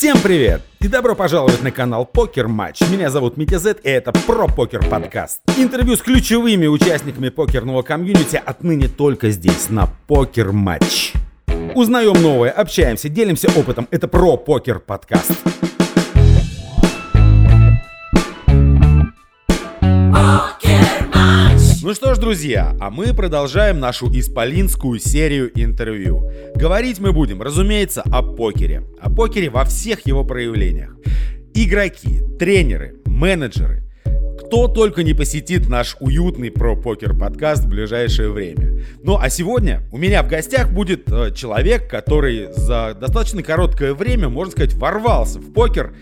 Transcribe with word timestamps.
Всем 0.00 0.16
привет! 0.22 0.62
И 0.80 0.88
добро 0.88 1.14
пожаловать 1.14 1.62
на 1.62 1.70
канал 1.70 2.06
Покер 2.06 2.48
Матч. 2.48 2.80
Меня 2.90 3.10
зовут 3.10 3.36
Митя 3.36 3.58
Зет, 3.58 3.84
и 3.84 3.90
это 3.90 4.12
про 4.12 4.48
покер 4.48 4.82
подкаст. 4.88 5.42
Интервью 5.58 5.94
с 5.94 6.00
ключевыми 6.00 6.66
участниками 6.68 7.28
покерного 7.28 7.82
комьюнити 7.82 8.40
отныне 8.42 8.88
только 8.88 9.28
здесь, 9.28 9.68
на 9.68 9.90
Покер 10.06 10.52
Матч. 10.52 11.12
Узнаем 11.74 12.14
новое, 12.22 12.48
общаемся, 12.48 13.10
делимся 13.10 13.50
опытом. 13.54 13.88
Это 13.90 14.08
про 14.08 14.38
покер 14.38 14.78
подкаст. 14.78 15.32
Ну 21.90 21.94
что 21.94 22.14
ж, 22.14 22.18
друзья, 22.18 22.76
а 22.78 22.88
мы 22.88 23.12
продолжаем 23.12 23.80
нашу 23.80 24.06
исполинскую 24.16 25.00
серию 25.00 25.50
интервью. 25.60 26.30
Говорить 26.54 27.00
мы 27.00 27.12
будем, 27.12 27.42
разумеется, 27.42 28.02
о 28.02 28.22
покере. 28.22 28.86
О 29.00 29.10
покере 29.10 29.50
во 29.50 29.64
всех 29.64 30.06
его 30.06 30.22
проявлениях. 30.22 30.96
Игроки, 31.52 32.20
тренеры, 32.38 33.00
менеджеры. 33.06 33.89
Кто 34.50 34.66
только 34.66 35.04
не 35.04 35.14
посетит 35.14 35.68
наш 35.68 35.96
уютный 36.00 36.50
про 36.50 36.74
покер 36.74 37.16
подкаст 37.16 37.66
в 37.66 37.68
ближайшее 37.68 38.32
время. 38.32 38.82
Ну 39.00 39.16
а 39.16 39.30
сегодня 39.30 39.82
у 39.92 39.96
меня 39.96 40.24
в 40.24 40.28
гостях 40.28 40.72
будет 40.72 41.08
э, 41.08 41.32
человек, 41.32 41.88
который 41.88 42.48
за 42.52 42.96
достаточно 43.00 43.44
короткое 43.44 43.94
время, 43.94 44.28
можно 44.28 44.50
сказать, 44.50 44.74
ворвался 44.74 45.38
в 45.38 45.52
покер 45.52 45.94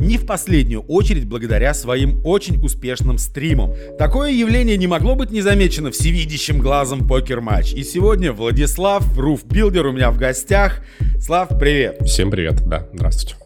не 0.00 0.16
в 0.16 0.24
последнюю 0.24 0.80
очередь 0.84 1.26
благодаря 1.26 1.74
своим 1.74 2.24
очень 2.24 2.64
успешным 2.64 3.18
стримам. 3.18 3.74
Такое 3.98 4.30
явление 4.30 4.78
не 4.78 4.86
могло 4.86 5.14
быть 5.14 5.30
незамечено 5.30 5.90
всевидящим 5.90 6.60
глазом 6.60 7.06
покер-матч. 7.06 7.74
И 7.74 7.84
сегодня 7.84 8.32
Владислав, 8.32 9.04
Руф 9.18 9.44
Билдер 9.44 9.84
у 9.84 9.92
меня 9.92 10.10
в 10.10 10.16
гостях. 10.16 10.80
Слав, 11.20 11.50
привет. 11.60 11.98
Всем 12.06 12.30
привет, 12.30 12.66
да, 12.66 12.88
здравствуйте. 12.94 13.41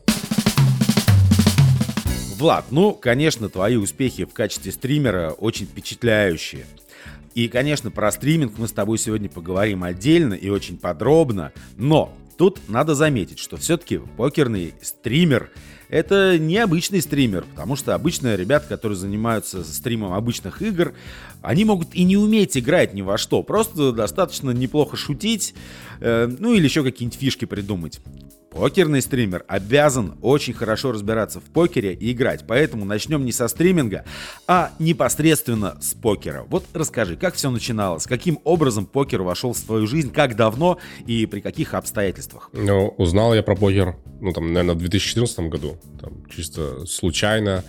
Влад, 2.37 2.67
ну, 2.71 2.93
конечно, 2.93 3.49
твои 3.49 3.77
успехи 3.77 4.27
в 4.27 4.35
качестве 4.35 4.71
стримера 4.71 5.31
очень 5.31 5.65
впечатляющие. 5.65 6.67
И, 7.35 7.49
конечно, 7.49 7.91
про 7.91 8.13
стриминг 8.13 8.59
мы 8.59 8.69
с 8.69 8.73
тобой 8.73 8.99
сегодня 8.99 9.31
поговорим 9.31 9.85
отдельно 9.85 10.35
и 10.35 10.51
очень 10.51 10.77
подробно, 10.77 11.53
но 11.79 12.15
тут 12.37 12.61
надо 12.69 12.95
заметить, 12.95 13.39
что 13.39 13.57
все-таки 13.57 14.01
покерный 14.19 14.75
стример 14.83 15.51
это 15.89 16.39
необычный 16.39 17.01
стример, 17.01 17.45
потому 17.45 17.77
что 17.77 17.95
обычно 17.95 18.35
ребят, 18.35 18.67
которые 18.67 18.97
занимаются 18.97 19.65
стримом 19.65 20.13
обычных 20.13 20.63
игр, 20.63 20.95
они 21.43 21.65
могут 21.65 21.95
и 21.95 22.05
не 22.05 22.17
уметь 22.17 22.57
играть 22.57 22.95
ни 22.95 23.03
во 23.03 23.19
что, 23.19 23.43
просто 23.43 23.93
достаточно 23.93 24.51
неплохо 24.51 24.97
шутить, 24.97 25.55
э, 26.01 26.27
ну 26.27 26.55
или 26.55 26.65
еще 26.65 26.83
какие-нибудь 26.83 27.19
фишки 27.19 27.45
придумать. 27.45 28.01
Покерный 28.57 29.03
стример 29.03 29.45
обязан 29.49 30.17
очень 30.23 30.55
хорошо 30.55 30.93
разбираться 30.93 31.41
в 31.41 31.43
покере 31.43 31.93
и 31.93 32.13
играть, 32.13 32.45
поэтому 32.49 32.87
начнем 32.87 33.25
не 33.25 33.33
со 33.33 33.49
стриминга, 33.49 34.07
а 34.47 34.71
непосредственно 34.79 35.77
с 35.83 35.93
покера. 35.93 36.47
Вот 36.49 36.65
расскажи, 36.73 37.17
как 37.17 37.35
все 37.35 37.51
начиналось, 37.51 38.07
каким 38.07 38.39
образом 38.45 38.87
покер 38.87 39.21
вошел 39.23 39.53
в 39.53 39.61
твою 39.61 39.87
жизнь, 39.87 40.11
как 40.11 40.37
давно 40.37 40.79
и 41.07 41.27
при 41.27 41.41
каких 41.41 41.75
обстоятельствах? 41.75 42.49
Ну, 42.55 42.95
узнал 42.97 43.35
я 43.35 43.43
про 43.43 43.57
покер, 43.57 43.97
ну, 44.21 44.33
там, 44.33 44.47
наверное, 44.53 44.75
в 44.75 44.79
2014 44.79 45.39
году, 45.51 45.76
там, 46.01 46.25
чисто 46.29 46.87
случайно 46.87 47.65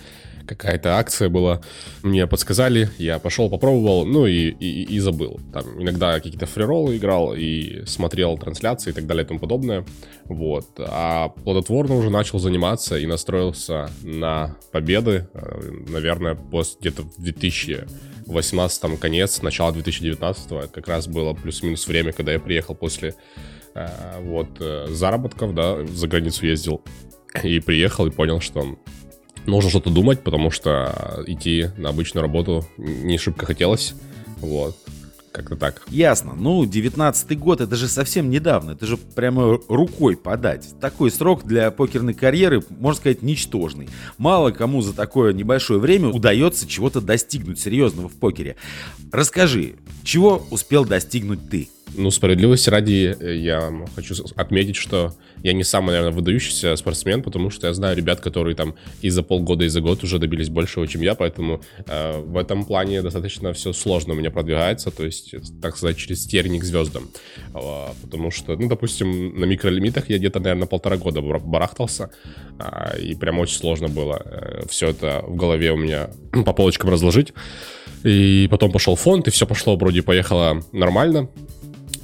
какая-то 0.48 0.98
акция 0.98 1.30
была. 1.30 1.62
Мне 2.02 2.26
подсказали, 2.26 2.90
я 2.98 3.20
пошел, 3.20 3.50
попробовал, 3.50 4.06
ну 4.06 4.26
и, 4.26 4.50
и, 4.50 4.84
и 4.84 5.00
забыл. 5.00 5.40
Там 5.54 5.82
иногда 5.82 6.16
какие-то 6.20 6.46
фрироллы 6.46 6.98
играл 6.98 7.36
и 7.36 7.86
смотрел 7.86 8.38
трансляции 8.38 8.90
и 8.90 8.94
так 8.94 9.06
далее 9.06 9.26
и 9.26 9.28
тому 9.28 9.40
подобное. 9.40 9.86
Вот. 10.26 10.68
А 10.80 11.30
плодотворно 11.30 11.96
уже 11.96 12.10
начал 12.10 12.40
заниматься 12.40 12.98
и 12.98 13.06
настроился 13.06 13.90
на 14.02 14.58
победы, 14.72 15.28
э, 15.34 15.72
наверное, 15.90 16.36
после 16.36 16.78
где-то 16.80 17.04
в 17.04 17.22
2018 17.22 18.82
там 18.82 18.98
конец, 18.98 19.42
начало 19.42 19.74
2019 19.74 20.52
это 20.52 20.68
как 20.68 20.88
раз 20.88 21.08
было 21.08 21.34
плюс-минус 21.34 21.88
время, 21.88 22.14
когда 22.14 22.34
я 22.34 22.40
приехал 22.40 22.76
после 22.76 23.16
э, 23.76 23.88
вот 24.22 24.50
э, 24.60 24.88
заработков, 24.90 25.54
да, 25.54 25.86
за 25.86 26.08
границу 26.08 26.46
ездил 26.46 26.82
и 27.44 27.60
приехал 27.60 28.08
и 28.08 28.12
понял, 28.12 28.42
что 28.42 28.78
нужно 29.46 29.70
что-то 29.70 29.90
думать, 29.90 30.22
потому 30.22 30.52
что 30.52 31.24
идти 31.28 31.68
на 31.78 31.90
обычную 31.90 32.22
работу 32.22 32.66
не 32.78 33.18
шибко 33.18 33.46
хотелось. 33.46 33.94
Вот. 34.40 34.78
Как-то 35.32 35.56
так. 35.56 35.84
Ясно. 35.90 36.34
Ну, 36.34 36.66
19-й 36.66 37.36
год, 37.36 37.62
это 37.62 37.76
же 37.76 37.88
совсем 37.88 38.32
недавно. 38.32 38.72
Это 38.72 38.88
же 38.88 38.98
прямо 38.98 39.60
рукой 39.68 40.18
подать. 40.18 40.68
Такой 40.82 41.12
срок 41.12 41.46
для 41.46 41.70
покерной 41.70 42.16
карьеры, 42.16 42.64
можно 42.72 42.98
сказать, 43.00 43.22
ничтожный. 43.22 43.88
Мало 44.18 44.50
кому 44.50 44.82
за 44.82 44.94
такое 44.94 45.34
небольшое 45.34 45.80
время 45.80 46.10
удается 46.10 46.68
чего-то 46.68 47.02
достигнуть 47.02 47.60
серьезного 47.60 48.10
в 48.10 48.16
покере. 48.16 48.56
Расскажи, 49.12 49.76
чего 50.04 50.44
успел 50.50 50.86
достигнуть 50.86 51.48
ты? 51.52 51.70
Ну, 51.98 52.12
справедливости 52.12 52.70
ради, 52.70 53.16
э, 53.20 53.36
я 53.38 53.74
хочу 53.96 54.14
отметить, 54.36 54.76
что 54.76 55.16
я 55.44 55.54
не 55.54 55.64
самый, 55.64 55.92
наверное, 55.92 56.12
выдающийся 56.12 56.76
спортсмен, 56.76 57.24
потому 57.24 57.50
что 57.50 57.68
я 57.68 57.74
знаю 57.74 57.98
ребят, 57.98 58.20
которые 58.20 58.56
там 58.56 58.76
и 59.02 59.10
за 59.10 59.24
полгода, 59.24 59.66
и 59.66 59.68
за 59.68 59.82
год 59.82 60.04
уже 60.04 60.20
добились 60.20 60.50
большего, 60.50 60.88
чем 60.88 61.02
я, 61.02 61.16
поэтому 61.16 61.62
э, 61.88 62.20
в 62.20 62.38
этом 62.38 62.66
плане 62.66 63.02
достаточно 63.02 63.52
все 63.54 63.74
сложно 63.74 64.14
у 64.14 64.16
меня 64.16 64.30
продвигается, 64.30 64.92
то 64.92 65.04
есть, 65.04 65.34
так 65.60 65.76
сказать, 65.76 65.98
через 65.98 66.26
терник 66.26 66.64
звездам. 66.64 67.10
Э, 67.56 67.88
потому 68.04 68.30
что, 68.30 68.56
ну, 68.56 68.70
допустим, 68.70 69.40
на 69.40 69.46
микролимитах 69.46 70.08
я 70.10 70.20
где-то, 70.20 70.40
наверное, 70.40 70.68
полтора 70.68 70.98
года 70.98 71.22
барахтался, 71.22 72.12
э, 72.60 73.02
и 73.02 73.16
прям 73.16 73.40
очень 73.40 73.58
сложно 73.58 73.88
было 73.88 74.22
э, 74.24 74.68
все 74.70 74.90
это 74.90 75.24
в 75.28 75.36
голове 75.36 75.72
у 75.72 75.78
меня 75.78 76.12
по 76.46 76.54
полочкам 76.54 76.92
разложить. 76.92 77.34
И 78.04 78.48
потом 78.52 78.72
пошел 78.72 78.96
фонд, 78.96 79.28
и 79.28 79.32
все 79.32 79.48
пошло, 79.48 79.76
вроде 79.76 80.04
поехало 80.04 80.62
нормально. 80.72 81.30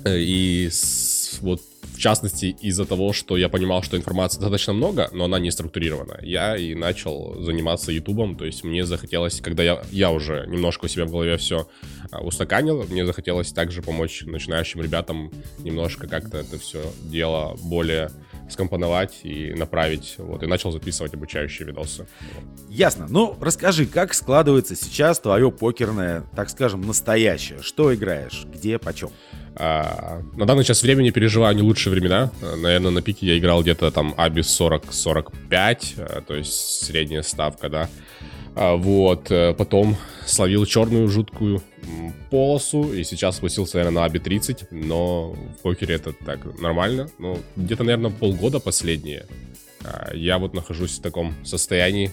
Э, 0.06 0.18
и 0.18 0.70
с, 0.70 1.40
вот 1.42 1.62
в 1.94 2.00
частности, 2.00 2.56
из-за 2.62 2.86
того, 2.86 3.14
что 3.14 3.38
я 3.38 3.50
понимал, 3.50 3.84
что 3.84 3.96
информации 3.96 4.40
достаточно 4.40 4.74
много, 4.74 5.10
но 5.12 5.26
она 5.26 5.40
не 5.40 5.52
структурирована. 5.52 6.20
Я 6.22 6.58
и 6.58 6.74
начал 6.74 7.42
заниматься 7.42 7.92
ютубом, 7.92 8.36
то 8.36 8.46
есть 8.46 8.64
мне 8.64 8.86
захотелось, 8.86 9.40
когда 9.42 9.64
я, 9.64 9.84
я 9.92 10.10
уже 10.12 10.46
немножко 10.48 10.86
у 10.86 10.88
себя 10.88 11.06
в 11.06 11.12
голове 11.12 11.38
все 11.38 11.68
а, 12.12 12.22
устаканил, 12.22 12.84
мне 12.90 13.06
захотелось 13.06 13.54
также 13.54 13.82
помочь 13.82 14.24
начинающим 14.26 14.82
ребятам 14.82 15.32
немножко 15.60 16.08
как-то 16.08 16.40
это 16.40 16.58
все 16.58 16.82
дело 17.04 17.56
более 17.62 18.10
скомпоновать 18.50 19.22
и 19.24 19.54
направить, 19.54 20.16
вот, 20.18 20.44
и 20.44 20.48
начал 20.48 20.72
записывать 20.72 21.14
обучающие 21.14 21.68
видосы. 21.68 22.08
Ясно. 22.70 23.08
Ну, 23.10 23.36
расскажи, 23.40 23.86
как 23.86 24.14
складывается 24.14 24.76
сейчас 24.76 25.20
твое 25.20 25.52
покерное, 25.52 26.24
так 26.36 26.50
скажем, 26.50 26.82
настоящее? 26.82 27.62
Что 27.62 27.94
играешь? 27.94 28.46
Где, 28.46 28.78
почем? 28.80 29.12
А, 29.56 30.22
на 30.36 30.46
данный 30.46 30.64
час 30.64 30.82
времени 30.82 31.12
переживаю 31.12 31.56
не 31.56 31.62
лучшие 31.62 31.92
времена. 31.94 32.32
Наверное, 32.42 32.92
на 32.92 33.02
пике 33.02 33.28
я 33.28 33.38
играл 33.38 33.62
где-то 33.62 33.92
там 33.92 34.14
Абис 34.18 34.60
40-45, 34.60 35.94
а, 35.98 36.22
то 36.22 36.36
есть 36.36 36.84
средняя 36.84 37.22
ставка, 37.22 37.70
да. 37.70 37.90
А, 38.56 38.76
вот, 38.76 39.32
э, 39.32 39.54
потом 39.54 39.98
словил 40.26 40.66
черную 40.66 41.08
жуткую 41.08 41.62
полосу, 42.30 42.94
и 42.94 43.04
сейчас 43.04 43.38
спустился, 43.38 43.78
наверное, 43.78 44.02
на 44.02 44.06
Аби 44.06 44.20
30, 44.20 44.72
но 44.72 45.32
в 45.32 45.62
покере 45.64 45.96
это 45.96 46.14
так 46.14 46.60
нормально. 46.60 47.10
Ну, 47.20 47.40
где-то, 47.56 47.84
наверное, 47.84 48.12
полгода 48.12 48.60
последние. 48.60 49.26
А, 49.84 50.14
я 50.14 50.38
вот 50.38 50.54
нахожусь 50.54 50.98
в 51.00 51.02
таком 51.02 51.34
состоянии, 51.44 52.12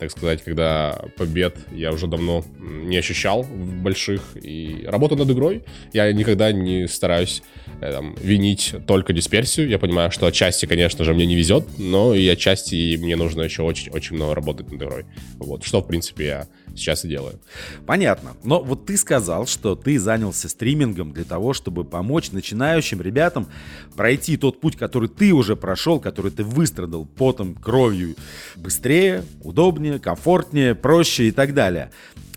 так 0.00 0.10
сказать, 0.10 0.42
когда 0.42 0.98
побед 1.18 1.58
я 1.72 1.92
уже 1.92 2.06
давно 2.06 2.42
не 2.58 2.96
ощущал 2.96 3.44
больших. 3.44 4.22
И 4.42 4.84
работаю 4.86 5.18
над 5.18 5.30
игрой. 5.30 5.62
Я 5.92 6.10
никогда 6.10 6.52
не 6.52 6.88
стараюсь 6.88 7.42
э, 7.82 7.92
там, 7.92 8.14
винить 8.14 8.74
только 8.86 9.12
дисперсию. 9.12 9.68
Я 9.68 9.78
понимаю, 9.78 10.10
что 10.10 10.26
отчасти, 10.26 10.64
конечно 10.64 11.04
же, 11.04 11.12
мне 11.12 11.26
не 11.26 11.36
везет, 11.36 11.66
но 11.76 12.14
и 12.14 12.26
отчасти 12.28 12.96
мне 12.96 13.14
нужно 13.14 13.42
еще 13.42 13.62
очень-очень 13.62 14.16
много 14.16 14.34
работать 14.34 14.72
над 14.72 14.82
игрой. 14.82 15.04
Вот, 15.34 15.64
что, 15.64 15.82
в 15.82 15.86
принципе, 15.86 16.24
я 16.24 16.48
сейчас 16.76 17.04
и 17.04 17.08
делаю. 17.08 17.40
Понятно. 17.86 18.36
Но 18.44 18.62
вот 18.62 18.86
ты 18.86 18.96
сказал, 18.96 19.46
что 19.46 19.74
ты 19.74 19.98
занялся 19.98 20.48
стримингом 20.48 21.12
для 21.12 21.24
того, 21.24 21.52
чтобы 21.52 21.84
помочь 21.84 22.32
начинающим 22.32 23.00
ребятам 23.00 23.48
пройти 23.96 24.36
тот 24.36 24.60
путь, 24.60 24.76
который 24.76 25.08
ты 25.08 25.32
уже 25.32 25.56
прошел, 25.56 26.00
который 26.00 26.30
ты 26.30 26.44
выстрадал 26.44 27.04
потом, 27.04 27.54
кровью, 27.54 28.16
быстрее, 28.56 29.24
удобнее, 29.42 29.98
комфортнее, 29.98 30.74
проще 30.74 31.28
и 31.28 31.30
так 31.30 31.54
далее. 31.54 31.90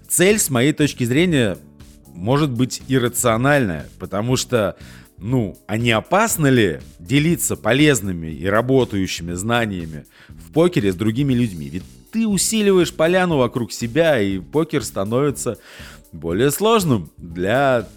Цель, 0.08 0.40
с 0.40 0.50
моей 0.50 0.74
точки 0.74 1.04
зрения, 1.04 1.58
может 2.14 2.52
быть 2.52 2.82
иррациональная, 2.88 3.88
потому 4.00 4.36
что 4.36 4.78
ну, 5.18 5.58
а 5.68 5.78
не 5.78 5.92
опасно 5.92 6.48
ли 6.48 6.82
делиться 7.00 7.56
полезными 7.56 8.28
и 8.28 8.46
работающими 8.46 9.32
знаниями 9.34 10.06
в 10.28 10.52
покере 10.52 10.92
с 10.92 10.96
другими 10.96 11.34
людьми? 11.34 11.70
Ведь 11.70 11.84
ты 12.14 12.28
усиливаешь 12.28 12.94
поляну 12.94 13.38
вокруг 13.38 13.74
себя, 13.74 14.22
и 14.22 14.40
покер 14.40 14.84
становится 14.84 15.58
более 16.12 16.52
сложным 16.52 17.10
для 17.18 17.88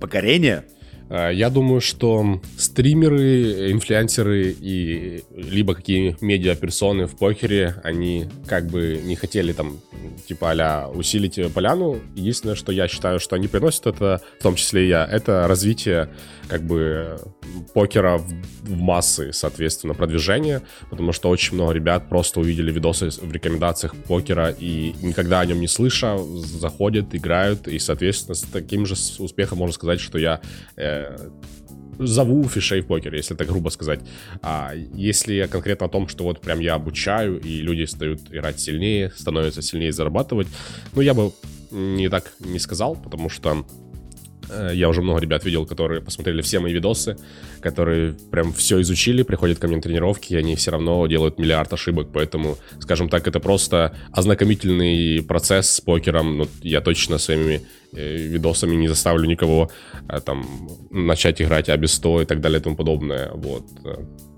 покорения. 0.00 0.64
Э, 1.08 1.30
я 1.32 1.50
думаю, 1.50 1.80
что 1.80 2.40
стримеры, 2.56 3.70
инфлюенсеры 3.70 4.56
и 4.58 5.22
либо 5.34 5.74
какие 5.74 6.16
медиаперсоны 6.22 7.06
в 7.06 7.16
покере, 7.16 7.76
они 7.84 8.26
как 8.46 8.66
бы 8.66 9.00
не 9.04 9.14
хотели 9.14 9.52
там 9.52 9.78
типа 10.26 10.52
а 10.58 10.88
усилить 10.88 11.38
поляну. 11.52 12.00
Единственное, 12.14 12.56
что 12.56 12.72
я 12.72 12.88
считаю, 12.88 13.20
что 13.20 13.36
они 13.36 13.46
приносят, 13.46 13.86
это, 13.86 14.22
в 14.40 14.42
том 14.42 14.56
числе 14.56 14.86
и 14.86 14.88
я, 14.88 15.04
это 15.04 15.46
развитие 15.46 16.08
как 16.48 16.62
бы 16.62 17.18
покера 17.74 18.18
в, 18.18 18.28
в 18.62 18.76
массы, 18.76 19.32
соответственно, 19.32 19.94
продвижение, 19.94 20.62
потому 20.90 21.12
что 21.12 21.28
очень 21.28 21.54
много 21.54 21.72
ребят 21.72 22.08
просто 22.08 22.40
увидели 22.40 22.72
видосы 22.72 23.10
в 23.10 23.32
рекомендациях 23.32 23.94
покера 23.94 24.50
и 24.50 24.94
никогда 25.02 25.40
о 25.40 25.46
нем 25.46 25.60
не 25.60 25.68
слыша, 25.68 26.18
заходят, 26.18 27.14
играют, 27.14 27.68
и, 27.68 27.78
соответственно, 27.78 28.34
с 28.34 28.42
таким 28.42 28.86
же 28.86 28.94
успехом 29.18 29.58
можно 29.58 29.74
сказать, 29.74 30.00
что 30.00 30.18
я 30.18 30.40
э, 30.76 31.16
зову 31.98 32.44
фишей 32.48 32.80
в 32.80 32.86
покер, 32.86 33.14
если 33.14 33.34
так 33.34 33.48
грубо 33.48 33.70
сказать. 33.70 34.00
А 34.42 34.72
если 34.74 35.46
конкретно 35.46 35.86
о 35.86 35.88
том, 35.88 36.08
что 36.08 36.24
вот 36.24 36.40
прям 36.40 36.60
я 36.60 36.74
обучаю, 36.74 37.40
и 37.40 37.60
люди 37.60 37.84
стают 37.84 38.20
играть 38.30 38.60
сильнее, 38.60 39.12
становятся 39.16 39.62
сильнее 39.62 39.92
зарабатывать, 39.92 40.48
ну, 40.94 41.02
я 41.02 41.14
бы 41.14 41.32
не 41.70 42.08
так 42.08 42.32
не 42.40 42.58
сказал, 42.58 42.96
потому 42.96 43.28
что 43.28 43.66
я 44.72 44.88
уже 44.88 45.02
много 45.02 45.20
ребят 45.20 45.44
видел, 45.44 45.66
которые 45.66 46.00
посмотрели 46.00 46.42
все 46.42 46.58
мои 46.58 46.72
видосы, 46.72 47.16
которые 47.60 48.14
прям 48.30 48.52
все 48.52 48.80
изучили, 48.80 49.22
приходят 49.22 49.58
ко 49.58 49.66
мне 49.66 49.76
на 49.76 49.82
тренировки, 49.82 50.32
и 50.32 50.36
они 50.36 50.56
все 50.56 50.70
равно 50.70 51.06
делают 51.06 51.38
миллиард 51.38 51.72
ошибок. 51.72 52.08
Поэтому, 52.12 52.56
скажем 52.80 53.08
так, 53.08 53.26
это 53.26 53.40
просто 53.40 53.96
ознакомительный 54.12 55.22
процесс 55.22 55.70
с 55.70 55.80
покером. 55.80 56.38
Ну, 56.38 56.48
я 56.62 56.80
точно 56.80 57.18
своими 57.18 57.54
э, 57.54 57.85
видосами 57.92 58.76
не 58.76 58.88
заставлю 58.88 59.26
никого 59.26 59.70
э, 60.08 60.20
там 60.20 60.68
начать 60.90 61.40
играть 61.42 61.68
а 61.68 61.86
100 61.86 62.22
и 62.22 62.24
так 62.24 62.40
далее 62.40 62.60
и 62.60 62.62
тому 62.62 62.76
подобное. 62.76 63.30
Вот. 63.34 63.64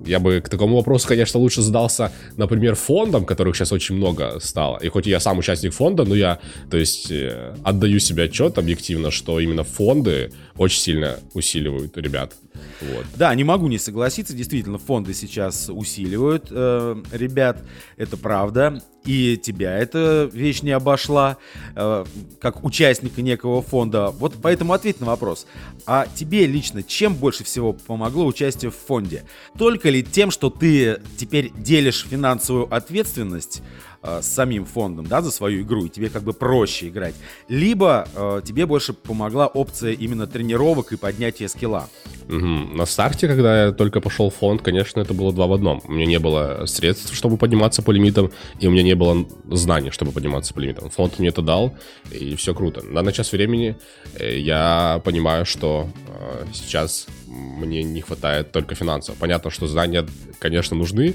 Я 0.04 0.20
бы 0.20 0.40
к 0.40 0.48
такому 0.48 0.76
вопросу, 0.76 1.08
конечно, 1.08 1.40
лучше 1.40 1.60
задался, 1.62 2.12
например, 2.36 2.74
фондом, 2.74 3.24
которых 3.24 3.56
сейчас 3.56 3.72
очень 3.72 3.96
много 3.96 4.38
стало. 4.40 4.78
И 4.78 4.88
хоть 4.88 5.06
я 5.06 5.20
сам 5.20 5.38
участник 5.38 5.72
фонда, 5.72 6.04
но 6.04 6.14
я, 6.14 6.38
то 6.70 6.76
есть, 6.76 7.10
э, 7.10 7.54
отдаю 7.64 7.98
себе 7.98 8.24
отчет 8.24 8.58
объективно, 8.58 9.10
что 9.10 9.40
именно 9.40 9.64
фонды 9.64 10.32
очень 10.56 10.80
сильно 10.80 11.18
усиливают 11.34 11.96
ребят. 11.96 12.34
Вот. 12.80 13.06
Да, 13.16 13.34
не 13.34 13.44
могу 13.44 13.68
не 13.68 13.78
согласиться. 13.78 14.34
Действительно, 14.34 14.78
фонды 14.78 15.14
сейчас 15.14 15.68
усиливают 15.68 16.46
э, 16.50 17.02
ребят. 17.12 17.62
Это 17.96 18.16
правда. 18.16 18.82
И 19.08 19.38
тебя 19.38 19.74
эта 19.78 20.28
вещь 20.34 20.60
не 20.60 20.72
обошла, 20.72 21.38
э, 21.74 22.04
как 22.42 22.62
участника 22.62 23.22
некого 23.22 23.62
фонда. 23.62 24.10
Вот 24.10 24.34
поэтому 24.42 24.74
ответь 24.74 25.00
на 25.00 25.06
вопрос. 25.06 25.46
А 25.86 26.06
тебе 26.14 26.44
лично 26.44 26.82
чем 26.82 27.14
больше 27.14 27.42
всего 27.42 27.72
помогло 27.72 28.26
участие 28.26 28.70
в 28.70 28.76
фонде? 28.76 29.24
Только 29.56 29.88
ли 29.88 30.02
тем, 30.02 30.30
что 30.30 30.50
ты 30.50 31.00
теперь 31.16 31.50
делишь 31.56 32.06
финансовую 32.06 32.70
ответственность 32.70 33.62
э, 34.02 34.20
с 34.20 34.26
самим 34.26 34.66
фондом, 34.66 35.06
да, 35.06 35.22
за 35.22 35.30
свою 35.30 35.62
игру, 35.62 35.86
и 35.86 35.88
тебе 35.88 36.10
как 36.10 36.22
бы 36.22 36.34
проще 36.34 36.88
играть. 36.88 37.14
Либо 37.48 38.06
э, 38.14 38.42
тебе 38.44 38.66
больше 38.66 38.92
помогла 38.92 39.46
опция 39.46 39.92
именно 39.92 40.26
тренировок 40.26 40.92
и 40.92 40.98
поднятия 40.98 41.48
скилла. 41.48 41.88
Угу. 42.28 42.76
На 42.76 42.86
старте, 42.86 43.26
когда 43.26 43.66
я 43.66 43.72
только 43.72 44.00
пошел 44.00 44.28
в 44.28 44.34
фонд, 44.34 44.62
конечно, 44.62 45.00
это 45.00 45.14
было 45.14 45.32
два 45.32 45.46
в 45.46 45.52
одном. 45.52 45.80
У 45.84 45.92
меня 45.92 46.06
не 46.06 46.18
было 46.18 46.66
средств, 46.66 47.14
чтобы 47.14 47.38
подниматься 47.38 47.82
по 47.82 47.90
лимитам, 47.90 48.30
и 48.60 48.66
у 48.66 48.70
меня 48.70 48.82
не 48.82 48.94
было 48.94 49.26
знаний, 49.50 49.90
чтобы 49.90 50.12
подниматься 50.12 50.52
по 50.52 50.60
лимитам. 50.60 50.90
Фонд 50.90 51.18
мне 51.18 51.28
это 51.28 51.40
дал, 51.42 51.74
и 52.12 52.36
все 52.36 52.54
круто. 52.54 52.82
На 52.82 52.96
данный 52.96 53.12
час 53.12 53.32
времени 53.32 53.76
э, 54.14 54.38
я 54.38 55.00
понимаю, 55.04 55.46
что 55.46 55.88
э, 56.06 56.44
сейчас 56.52 57.06
мне 57.28 57.82
не 57.82 58.00
хватает 58.00 58.52
только 58.52 58.74
финансов. 58.74 59.16
Понятно, 59.16 59.50
что 59.50 59.66
знания, 59.66 60.06
конечно, 60.38 60.76
нужны, 60.76 61.14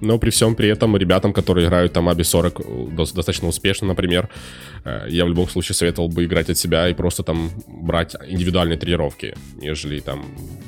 но 0.00 0.18
при 0.18 0.30
всем 0.30 0.54
при 0.54 0.68
этом 0.68 0.96
ребятам, 0.96 1.32
которые 1.32 1.66
играют 1.66 1.92
там 1.92 2.08
Аби 2.08 2.22
40 2.22 2.94
достаточно 2.94 3.48
успешно, 3.48 3.88
например, 3.88 4.28
э, 4.84 5.06
я 5.08 5.24
в 5.24 5.28
любом 5.28 5.48
случае 5.48 5.74
советовал 5.74 6.08
бы 6.08 6.24
играть 6.24 6.48
от 6.48 6.56
себя 6.56 6.88
и 6.88 6.94
просто 6.94 7.22
там 7.22 7.50
брать 7.66 8.14
индивидуальные 8.26 8.78
тренировки, 8.78 9.34
нежели 9.56 10.00
там 10.00 10.24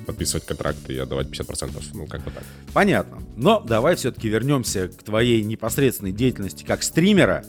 подписывать 0.07 0.47
контракты 0.47 0.95
и 0.95 0.99
отдавать 0.99 1.29
50%. 1.29 1.83
Ну, 1.95 2.07
как 2.07 2.25
бы 2.25 2.31
так. 2.31 2.43
Понятно. 2.73 3.19
Но 3.37 3.61
давай 3.61 3.97
все-таки 3.97 4.29
вернемся 4.29 4.89
к 4.89 5.03
твоей 5.03 5.43
непосредственной 5.43 6.13
деятельности 6.13 6.65
как 6.65 6.83
стримера. 6.83 7.45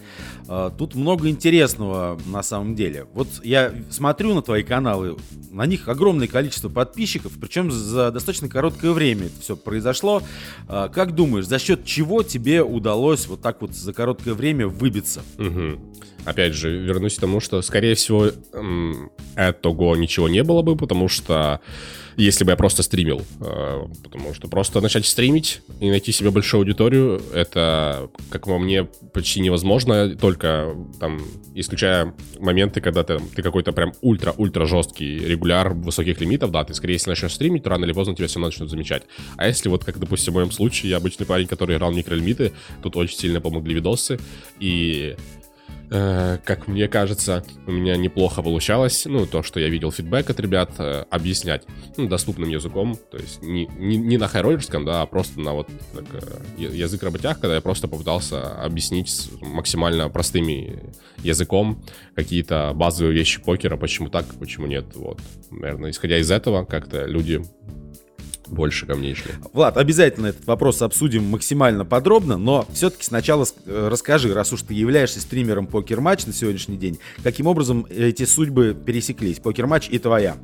Э, 0.48 0.70
тут 0.78 0.96
много 0.96 1.30
интересного 1.30 2.20
на 2.26 2.44
самом 2.44 2.76
деле. 2.76 3.08
Вот 3.14 3.28
я 3.44 3.74
смотрю 3.90 4.34
на 4.34 4.42
твои 4.42 4.64
каналы, 4.64 5.16
на 5.52 5.66
них 5.66 5.88
огромное 5.88 6.28
количество 6.28 6.70
подписчиков, 6.70 7.34
причем 7.40 7.72
за 7.72 8.12
достаточно 8.12 8.50
короткое 8.50 8.92
время 8.92 9.28
это 9.28 9.40
все 9.42 9.56
произошло. 9.56 10.22
Э, 10.68 10.90
как 10.94 11.16
думаешь, 11.16 11.46
за 11.46 11.60
счет 11.60 11.86
чего 11.86 12.24
тебе 12.24 12.62
удалось 12.62 13.28
вот 13.28 13.42
так 13.42 13.62
вот 13.62 13.74
за 13.74 13.94
короткое 13.94 14.34
время 14.34 14.68
выбиться? 14.68 15.22
Угу. 15.38 15.80
Опять 16.26 16.54
же, 16.54 16.78
вернусь 16.78 17.16
к 17.16 17.22
тому, 17.22 17.40
что, 17.40 17.62
скорее 17.62 17.96
всего, 17.96 18.32
этого 19.36 19.96
ничего 19.96 20.28
не 20.28 20.44
было 20.44 20.62
бы, 20.62 20.76
потому 20.76 21.08
что 21.08 21.62
если 22.20 22.44
бы 22.44 22.52
я 22.52 22.58
просто 22.58 22.84
стримил. 22.84 23.22
Э, 23.40 23.86
потому 24.04 24.34
что 24.34 24.48
просто 24.48 24.82
начать 24.82 25.06
стримить 25.06 25.62
и 25.80 25.90
найти 25.90 26.12
себе 26.12 26.32
большую 26.32 26.60
аудиторию, 26.60 27.22
это, 27.34 28.10
как 28.30 28.46
по 28.46 28.60
мне, 28.60 28.84
почти 29.14 29.40
невозможно, 29.40 30.16
только 30.16 30.76
там, 31.00 31.22
исключая 31.56 32.14
моменты, 32.40 32.82
когда 32.82 33.04
ты, 33.04 33.20
ты 33.36 33.42
какой-то 33.42 33.72
прям 33.72 33.94
ультра-ультра 34.02 34.66
жесткий 34.66 35.20
регуляр 35.20 35.74
высоких 35.74 36.20
лимитов, 36.20 36.52
да, 36.52 36.64
ты 36.64 36.74
скорее, 36.74 36.94
если 36.94 37.10
начнешь 37.10 37.34
стримить, 37.34 37.64
то 37.64 37.70
рано 37.70 37.86
или 37.86 37.94
поздно 37.94 38.16
тебя 38.16 38.28
все 38.28 38.40
начнут 38.40 38.70
замечать. 38.70 39.04
А 39.38 39.48
если 39.48 39.70
вот, 39.70 39.86
как, 39.86 39.98
допустим, 39.98 40.34
в 40.34 40.36
моем 40.36 40.52
случае, 40.52 40.92
я 40.92 40.98
обычный 40.98 41.26
парень, 41.26 41.48
который 41.48 41.78
играл 41.78 41.92
микролимиты, 41.92 42.52
тут 42.84 42.98
очень 42.98 43.18
сильно 43.18 43.40
помогли 43.40 43.76
видосы, 43.76 44.20
и 44.60 45.16
Э, 45.92 46.38
как 46.44 46.68
мне 46.68 46.88
кажется, 46.88 47.44
у 47.66 47.72
меня 47.72 47.98
неплохо 47.98 48.44
получалось, 48.44 49.06
ну, 49.06 49.26
то, 49.26 49.42
что 49.42 49.60
я 49.60 49.70
видел 49.70 49.92
фидбэк 49.92 50.30
от 50.30 50.40
ребят, 50.40 50.72
э, 50.78 51.06
объяснять, 51.10 51.64
ну, 51.98 52.08
доступным 52.08 52.50
языком, 52.50 52.96
то 53.10 53.18
есть 53.18 53.42
не, 53.42 53.66
не, 53.78 53.98
не 53.98 54.18
на 54.18 54.28
хайроллерском, 54.28 54.86
да, 54.86 55.02
а 55.02 55.06
просто 55.08 55.40
на 55.40 55.54
вот 55.54 55.68
так, 55.96 56.06
э, 56.14 56.62
язык 56.62 57.02
работяг, 57.02 57.40
когда 57.40 57.56
я 57.56 57.62
просто 57.62 57.88
попытался 57.88 58.64
объяснить 58.64 59.30
максимально 59.42 60.10
простыми 60.10 60.94
языком 61.24 61.84
какие-то 62.16 62.72
базовые 62.76 63.16
вещи 63.16 63.42
покера, 63.42 63.76
почему 63.76 64.10
так, 64.10 64.26
почему 64.40 64.68
нет, 64.68 64.86
вот. 64.94 65.20
Наверное, 65.50 65.90
исходя 65.90 66.20
из 66.20 66.30
этого, 66.30 66.66
как-то 66.66 67.06
люди 67.06 67.42
больше 68.50 68.86
ко 68.86 68.96
мне 68.96 69.16
шли. 69.16 69.32
Влад, 69.54 69.78
обязательно 69.78 70.28
этот 70.28 70.46
вопрос 70.46 70.82
обсудим 70.82 71.26
максимально 71.26 71.86
подробно, 71.86 72.38
но 72.38 72.66
все-таки 72.74 73.04
сначала 73.04 73.46
э, 73.66 73.88
расскажи, 73.90 74.34
раз 74.34 74.54
уж 74.54 74.62
ты 74.64 74.74
являешься 74.74 75.22
стримером 75.22 75.68
покер-матч 75.68 76.26
на 76.26 76.34
сегодняшний 76.34 76.78
день, 76.78 77.00
каким 77.24 77.48
образом 77.48 77.86
эти 77.90 78.26
судьбы 78.26 78.76
пересеклись, 78.86 79.40
покер-матч 79.40 79.90
и 79.90 80.00
твоя? 80.00 80.38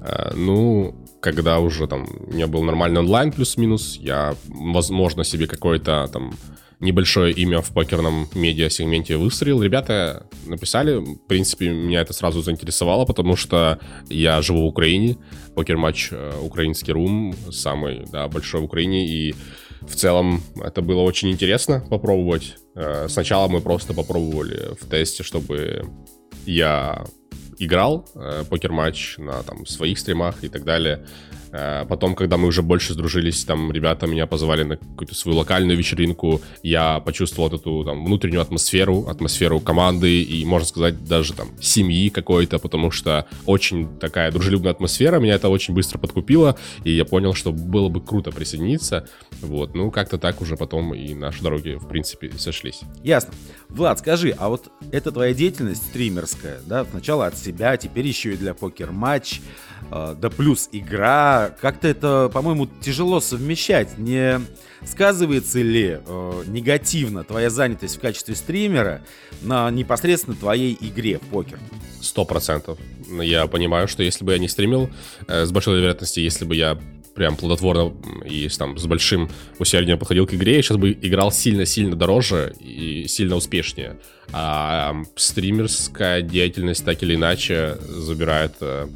А, 0.00 0.32
ну, 0.34 0.94
когда 1.20 1.60
уже 1.60 1.86
там 1.86 2.06
у 2.26 2.32
меня 2.32 2.46
был 2.46 2.62
нормальный 2.62 3.00
онлайн 3.00 3.32
плюс-минус, 3.32 3.96
я, 4.00 4.34
возможно, 4.48 5.24
себе 5.24 5.46
какой-то 5.46 6.08
там 6.12 6.34
небольшое 6.82 7.32
имя 7.32 7.62
в 7.62 7.72
покерном 7.72 8.28
медиа-сегменте 8.34 9.16
выстрелил. 9.16 9.62
Ребята 9.62 10.26
написали, 10.46 10.96
в 10.96 11.26
принципе, 11.28 11.70
меня 11.70 12.00
это 12.00 12.12
сразу 12.12 12.42
заинтересовало, 12.42 13.06
потому 13.06 13.36
что 13.36 13.78
я 14.10 14.42
живу 14.42 14.62
в 14.62 14.66
Украине, 14.66 15.16
покер-матч 15.54 16.08
э, 16.10 16.32
украинский 16.42 16.92
рум, 16.92 17.34
самый 17.50 18.04
да, 18.10 18.28
большой 18.28 18.60
в 18.60 18.64
Украине, 18.64 19.06
и 19.06 19.34
в 19.82 19.94
целом 19.94 20.42
это 20.56 20.82
было 20.82 21.02
очень 21.02 21.30
интересно 21.30 21.86
попробовать. 21.88 22.56
Э, 22.74 23.06
сначала 23.08 23.46
мы 23.46 23.60
просто 23.60 23.94
попробовали 23.94 24.74
в 24.80 24.88
тесте, 24.88 25.22
чтобы 25.22 25.84
я 26.46 27.04
играл 27.58 28.08
э, 28.16 28.42
покер-матч 28.50 29.18
на 29.18 29.42
там, 29.44 29.66
своих 29.66 29.98
стримах 30.00 30.42
и 30.42 30.48
так 30.48 30.64
далее. 30.64 31.06
Э, 31.52 31.84
потом, 31.86 32.14
когда 32.14 32.36
мы 32.36 32.48
уже 32.48 32.62
больше 32.62 32.94
сдружились, 32.94 33.44
там 33.44 33.70
ребята 33.70 34.06
меня 34.06 34.26
позвали 34.26 34.62
на 34.62 34.76
какую-то 34.76 35.14
свою 35.14 35.38
локальную 35.38 35.76
вечеринку, 35.76 36.40
я 36.62 37.00
почувствовал 37.00 37.50
вот 37.50 37.60
эту 37.60 37.84
там 37.84 38.04
внутреннюю 38.04 38.40
атмосферу, 38.40 39.06
атмосферу 39.08 39.60
команды 39.60 40.22
и, 40.22 40.44
можно 40.46 40.66
сказать, 40.66 41.04
даже 41.04 41.34
там 41.34 41.48
семьи 41.60 42.08
какой-то, 42.08 42.58
потому 42.58 42.90
что 42.90 43.26
очень 43.44 43.98
такая 43.98 44.32
дружелюбная 44.32 44.72
атмосфера, 44.72 45.18
меня 45.18 45.34
это 45.34 45.50
очень 45.50 45.74
быстро 45.74 45.98
подкупило, 45.98 46.56
и 46.84 46.92
я 46.92 47.04
понял, 47.04 47.34
что 47.34 47.52
было 47.52 47.88
бы 47.88 48.00
круто 48.00 48.30
присоединиться, 48.30 49.06
вот, 49.42 49.74
ну, 49.74 49.90
как-то 49.90 50.18
так 50.18 50.40
уже 50.40 50.56
потом 50.56 50.94
и 50.94 51.14
наши 51.14 51.42
дороги, 51.42 51.74
в 51.74 51.86
принципе, 51.86 52.32
сошлись. 52.38 52.80
Ясно. 53.02 53.34
Влад, 53.72 54.00
скажи, 54.00 54.34
а 54.38 54.50
вот 54.50 54.70
это 54.90 55.10
твоя 55.12 55.32
деятельность 55.32 55.86
стримерская, 55.86 56.60
да, 56.66 56.84
сначала 56.84 57.26
от 57.26 57.38
себя, 57.38 57.78
теперь 57.78 58.06
еще 58.06 58.34
и 58.34 58.36
для 58.36 58.52
покер-матч, 58.52 59.40
э, 59.90 60.14
да 60.20 60.28
плюс 60.28 60.68
игра, 60.72 61.56
как-то 61.58 61.88
это, 61.88 62.30
по-моему, 62.30 62.68
тяжело 62.82 63.20
совмещать. 63.20 63.96
Не 63.96 64.42
сказывается 64.86 65.62
ли 65.62 65.98
э, 66.04 66.42
негативно 66.48 67.24
твоя 67.24 67.48
занятость 67.48 67.96
в 67.96 68.00
качестве 68.00 68.34
стримера 68.34 69.00
на 69.40 69.70
непосредственно 69.70 70.36
твоей 70.36 70.76
игре 70.78 71.18
в 71.18 71.22
покер? 71.28 71.58
Сто 72.02 72.26
процентов. 72.26 72.78
Я 73.08 73.46
понимаю, 73.46 73.88
что 73.88 74.02
если 74.02 74.22
бы 74.22 74.32
я 74.32 74.38
не 74.38 74.48
стримил, 74.48 74.90
э, 75.28 75.46
с 75.46 75.50
большой 75.50 75.78
вероятностью, 75.78 76.22
если 76.22 76.44
бы 76.44 76.54
я 76.56 76.78
прям 77.14 77.36
плодотворно 77.36 77.92
и 78.24 78.48
там 78.48 78.78
с 78.78 78.86
большим 78.86 79.28
усердием 79.58 79.98
подходил 79.98 80.26
к 80.26 80.34
игре, 80.34 80.56
я 80.56 80.62
сейчас 80.62 80.76
бы 80.76 80.92
играл 80.92 81.30
сильно-сильно 81.30 81.96
дороже 81.96 82.54
и 82.60 83.06
сильно 83.08 83.36
успешнее. 83.36 83.98
А 84.32 84.94
стримерская 85.16 86.22
деятельность 86.22 86.84
так 86.84 87.02
или 87.02 87.16
иначе 87.16 87.76
забирает 87.86 88.54
э, 88.60 88.88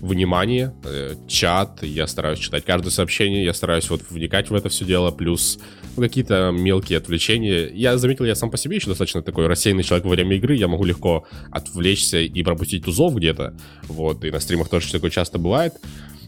внимание, 0.00 0.74
э, 0.84 1.14
чат, 1.26 1.82
я 1.82 2.06
стараюсь 2.06 2.38
читать 2.38 2.64
каждое 2.64 2.90
сообщение, 2.90 3.44
я 3.44 3.52
стараюсь 3.52 3.90
вот 3.90 4.02
вникать 4.10 4.50
в 4.50 4.54
это 4.54 4.68
все 4.68 4.84
дело, 4.84 5.10
плюс 5.10 5.58
ну, 5.96 6.02
какие-то 6.02 6.52
мелкие 6.52 6.98
отвлечения. 6.98 7.68
Я 7.72 7.98
заметил, 7.98 8.24
я 8.26 8.34
сам 8.34 8.50
по 8.50 8.56
себе 8.56 8.76
еще 8.76 8.88
достаточно 8.88 9.22
такой 9.22 9.46
рассеянный 9.46 9.82
человек 9.82 10.04
во 10.04 10.12
время 10.12 10.36
игры, 10.36 10.54
я 10.54 10.68
могу 10.68 10.84
легко 10.84 11.26
отвлечься 11.50 12.18
и 12.18 12.42
пропустить 12.42 12.84
тузов 12.84 13.14
где-то, 13.16 13.56
вот, 13.88 14.24
и 14.24 14.30
на 14.30 14.40
стримах 14.40 14.68
тоже 14.68 14.92
такое 14.92 15.10
часто 15.10 15.38
бывает, 15.38 15.74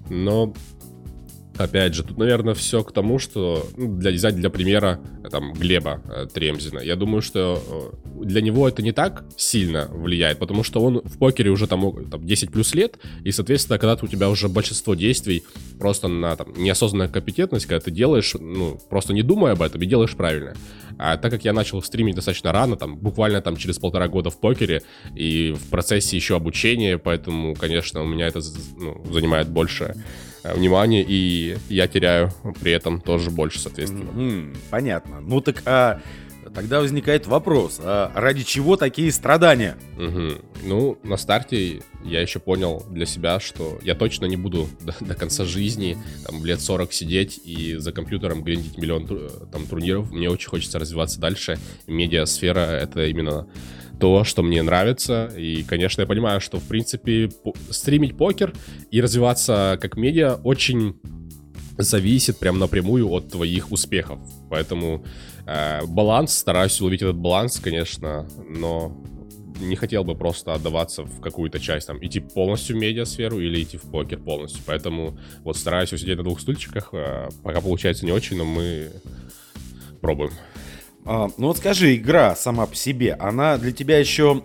но 0.08 0.54
Опять 1.58 1.94
же, 1.94 2.04
тут, 2.04 2.18
наверное, 2.18 2.54
все 2.54 2.84
к 2.84 2.92
тому, 2.92 3.18
что 3.18 3.66
ну, 3.76 3.96
для 3.98 4.12
взять 4.12 4.36
для 4.36 4.48
примера 4.48 5.00
там 5.28 5.52
Глеба 5.52 6.00
э, 6.08 6.26
Тремзина. 6.32 6.78
Я 6.78 6.94
думаю, 6.94 7.20
что 7.20 7.92
э, 8.14 8.24
для 8.24 8.40
него 8.40 8.68
это 8.68 8.80
не 8.80 8.92
так 8.92 9.24
сильно 9.36 9.88
влияет, 9.90 10.38
потому 10.38 10.62
что 10.62 10.80
он 10.80 11.00
в 11.04 11.18
покере 11.18 11.50
уже 11.50 11.66
там, 11.66 12.08
там 12.10 12.24
10 12.24 12.52
плюс 12.52 12.74
лет, 12.76 12.98
и, 13.24 13.32
соответственно, 13.32 13.78
когда 13.78 13.98
у 14.00 14.06
тебя 14.06 14.30
уже 14.30 14.48
большинство 14.48 14.94
действий 14.94 15.42
просто 15.80 16.06
на 16.06 16.36
там, 16.36 16.52
неосознанная 16.56 17.08
компетентность, 17.08 17.66
когда 17.66 17.80
ты 17.80 17.90
делаешь, 17.90 18.36
ну, 18.38 18.78
просто 18.88 19.12
не 19.12 19.22
думая 19.22 19.54
об 19.54 19.62
этом 19.62 19.82
и 19.82 19.86
делаешь 19.86 20.14
правильно. 20.14 20.54
А 20.96 21.16
так 21.16 21.32
как 21.32 21.44
я 21.44 21.52
начал 21.52 21.82
стримить 21.82 22.14
достаточно 22.14 22.52
рано, 22.52 22.76
там, 22.76 22.96
буквально 22.96 23.42
там 23.42 23.56
через 23.56 23.80
полтора 23.80 24.06
года 24.06 24.30
в 24.30 24.38
покере, 24.38 24.82
и 25.16 25.52
в 25.58 25.70
процессе 25.70 26.14
еще 26.14 26.36
обучения, 26.36 26.98
поэтому, 26.98 27.56
конечно, 27.56 28.02
у 28.02 28.06
меня 28.06 28.28
это 28.28 28.40
ну, 28.76 29.04
занимает 29.12 29.48
больше 29.48 29.96
Э, 29.96 30.27
внимание, 30.44 31.04
и 31.06 31.56
я 31.68 31.88
теряю 31.88 32.30
при 32.60 32.72
этом 32.72 33.00
тоже 33.00 33.30
больше, 33.30 33.58
соответственно. 33.58 34.10
Mm-hmm, 34.10 34.56
понятно. 34.70 35.20
Ну 35.20 35.40
так 35.40 35.62
а 35.66 36.00
тогда 36.50 36.80
возникает 36.80 37.26
вопрос, 37.26 37.80
а 37.82 38.10
ради 38.14 38.42
чего 38.42 38.76
такие 38.76 39.12
страдания? 39.12 39.76
Угу. 39.96 40.32
Ну, 40.64 40.98
на 41.02 41.16
старте 41.16 41.82
я 42.04 42.20
еще 42.20 42.38
понял 42.38 42.84
для 42.90 43.06
себя, 43.06 43.40
что 43.40 43.78
я 43.82 43.94
точно 43.94 44.26
не 44.26 44.36
буду 44.36 44.68
до, 44.80 44.94
до 45.00 45.14
конца 45.14 45.44
жизни, 45.44 45.96
там, 46.26 46.44
лет 46.44 46.60
40 46.60 46.92
сидеть 46.92 47.40
и 47.44 47.76
за 47.76 47.92
компьютером 47.92 48.42
гриндить 48.42 48.78
миллион 48.78 49.06
там, 49.52 49.66
турниров. 49.66 50.10
Мне 50.10 50.28
очень 50.30 50.48
хочется 50.48 50.78
развиваться 50.78 51.20
дальше. 51.20 51.58
Медиасфера— 51.86 52.60
это 52.60 53.06
именно 53.06 53.46
то, 54.00 54.24
что 54.24 54.42
мне 54.42 54.62
нравится. 54.62 55.30
И, 55.36 55.62
конечно, 55.62 56.02
я 56.02 56.06
понимаю, 56.06 56.40
что, 56.40 56.58
в 56.58 56.64
принципе, 56.64 57.30
стримить 57.70 58.16
покер 58.16 58.52
и 58.90 59.00
развиваться 59.00 59.78
как 59.80 59.96
медиа 59.96 60.40
очень 60.44 60.96
зависит 61.76 62.38
прям 62.38 62.58
напрямую 62.58 63.08
от 63.08 63.30
твоих 63.30 63.70
успехов. 63.70 64.18
Поэтому 64.50 65.04
э, 65.46 65.84
баланс, 65.86 66.36
стараюсь 66.36 66.80
уловить 66.80 67.02
этот 67.02 67.16
баланс, 67.16 67.60
конечно, 67.60 68.28
но 68.48 68.96
не 69.60 69.76
хотел 69.76 70.04
бы 70.04 70.14
просто 70.14 70.54
отдаваться 70.54 71.02
в 71.02 71.20
какую-то 71.20 71.58
часть, 71.58 71.86
там, 71.86 72.04
идти 72.04 72.20
полностью 72.20 72.76
в 72.76 72.80
медиасферу 72.80 73.40
или 73.40 73.62
идти 73.62 73.76
в 73.76 73.90
покер 73.90 74.18
полностью. 74.18 74.62
Поэтому 74.66 75.18
вот 75.44 75.56
стараюсь 75.56 75.92
усидеть 75.92 76.16
на 76.16 76.24
двух 76.24 76.40
стульчиках. 76.40 76.90
Э, 76.92 77.28
пока 77.42 77.60
получается 77.60 78.04
не 78.04 78.12
очень, 78.12 78.36
но 78.36 78.44
мы 78.44 78.90
пробуем. 80.00 80.32
А, 81.10 81.28
ну 81.38 81.46
вот 81.46 81.56
скажи, 81.56 81.96
игра 81.96 82.36
сама 82.36 82.66
по 82.66 82.74
себе, 82.74 83.14
она 83.14 83.56
для 83.56 83.72
тебя 83.72 83.98
еще 83.98 84.42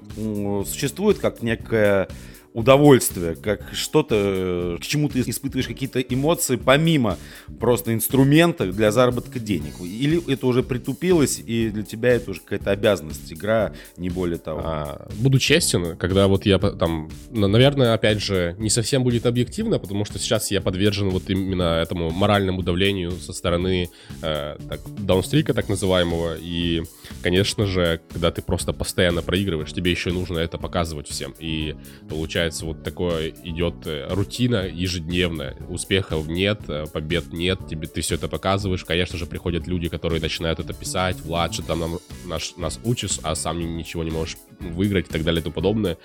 существует 0.66 1.20
как 1.20 1.42
некая 1.42 2.08
удовольствие, 2.54 3.36
как 3.36 3.74
что-то, 3.74 4.78
к 4.80 4.86
чему 4.86 5.10
ты 5.10 5.22
испытываешь 5.22 5.68
какие-то 5.68 6.00
эмоции 6.02 6.56
помимо 6.56 7.18
просто 7.60 7.94
инструмента 7.94 8.72
для 8.72 8.92
заработка 8.92 9.40
денег? 9.40 9.74
Или 9.82 10.22
это 10.32 10.46
уже 10.48 10.64
притупилось, 10.64 11.42
и 11.46 11.70
для 11.70 11.84
тебя 11.84 12.10
это 12.10 12.32
уже 12.32 12.42
какая-то 12.42 12.72
обязанность, 12.72 13.32
игра, 13.34 13.74
не 13.98 14.10
более 14.10 14.38
того? 14.38 14.62
А, 14.64 15.08
буду 15.16 15.40
честен, 15.40 15.98
когда 15.98 16.28
вот 16.28 16.46
я 16.46 16.60
там, 16.60 17.10
наверное, 17.32 17.94
опять 17.94 18.22
же, 18.22 18.56
не 18.60 18.70
совсем 18.70 19.04
будет 19.04 19.26
объективно, 19.26 19.80
потому 19.80 20.06
что 20.06 20.20
сейчас 20.20 20.52
я 20.52 20.62
подвержен 20.62 21.10
вот 21.10 21.30
именно 21.30 21.82
этому 21.82 22.12
моральному 22.12 22.62
давлению 22.62 23.12
со 23.12 23.34
стороны 23.34 23.90
э, 24.22 24.58
так, 24.70 24.80
даунстрика 25.00 25.54
так 25.54 25.70
называемого, 25.70 26.36
и, 26.40 26.84
конечно 27.24 27.66
же, 27.66 28.02
когда 28.12 28.32
ты 28.32 28.42
просто 28.42 28.74
постоянно 28.74 29.22
проигрываешь, 29.24 29.74
тебе 29.74 29.92
еще 29.92 30.12
нужно 30.12 30.38
это 30.38 30.58
показывать 30.58 31.08
всем, 31.08 31.34
и 31.40 31.76
получается 32.08 32.43
получается 32.44 32.66
вот 32.66 32.84
такое 32.84 33.30
идет 33.44 33.88
э, 33.88 34.08
рутина 34.10 34.68
ежедневная. 34.68 35.56
Успехов 35.70 36.28
нет, 36.28 36.60
э, 36.68 36.86
побед 36.92 37.32
нет, 37.32 37.60
тебе 37.70 37.88
ты 37.88 38.02
все 38.02 38.16
это 38.16 38.28
показываешь. 38.28 38.84
Конечно 38.84 39.18
же, 39.18 39.26
приходят 39.26 39.68
люди, 39.68 39.88
которые 39.88 40.22
начинают 40.22 40.60
это 40.60 40.74
писать. 40.74 41.22
Влад, 41.22 41.54
что 41.54 41.64
там 41.64 41.80
нам, 41.80 42.00
наш, 42.26 42.56
нас 42.58 42.80
учишь, 42.84 43.20
а 43.24 43.36
сам 43.36 43.60
ничего 43.78 44.04
не 44.04 44.12
можешь 44.12 44.38
выиграть 44.72 45.08
и 45.08 45.12
так 45.12 45.24
далее 45.24 45.42
и 45.42 45.44
тому 45.44 45.54
подобное. 45.54 45.98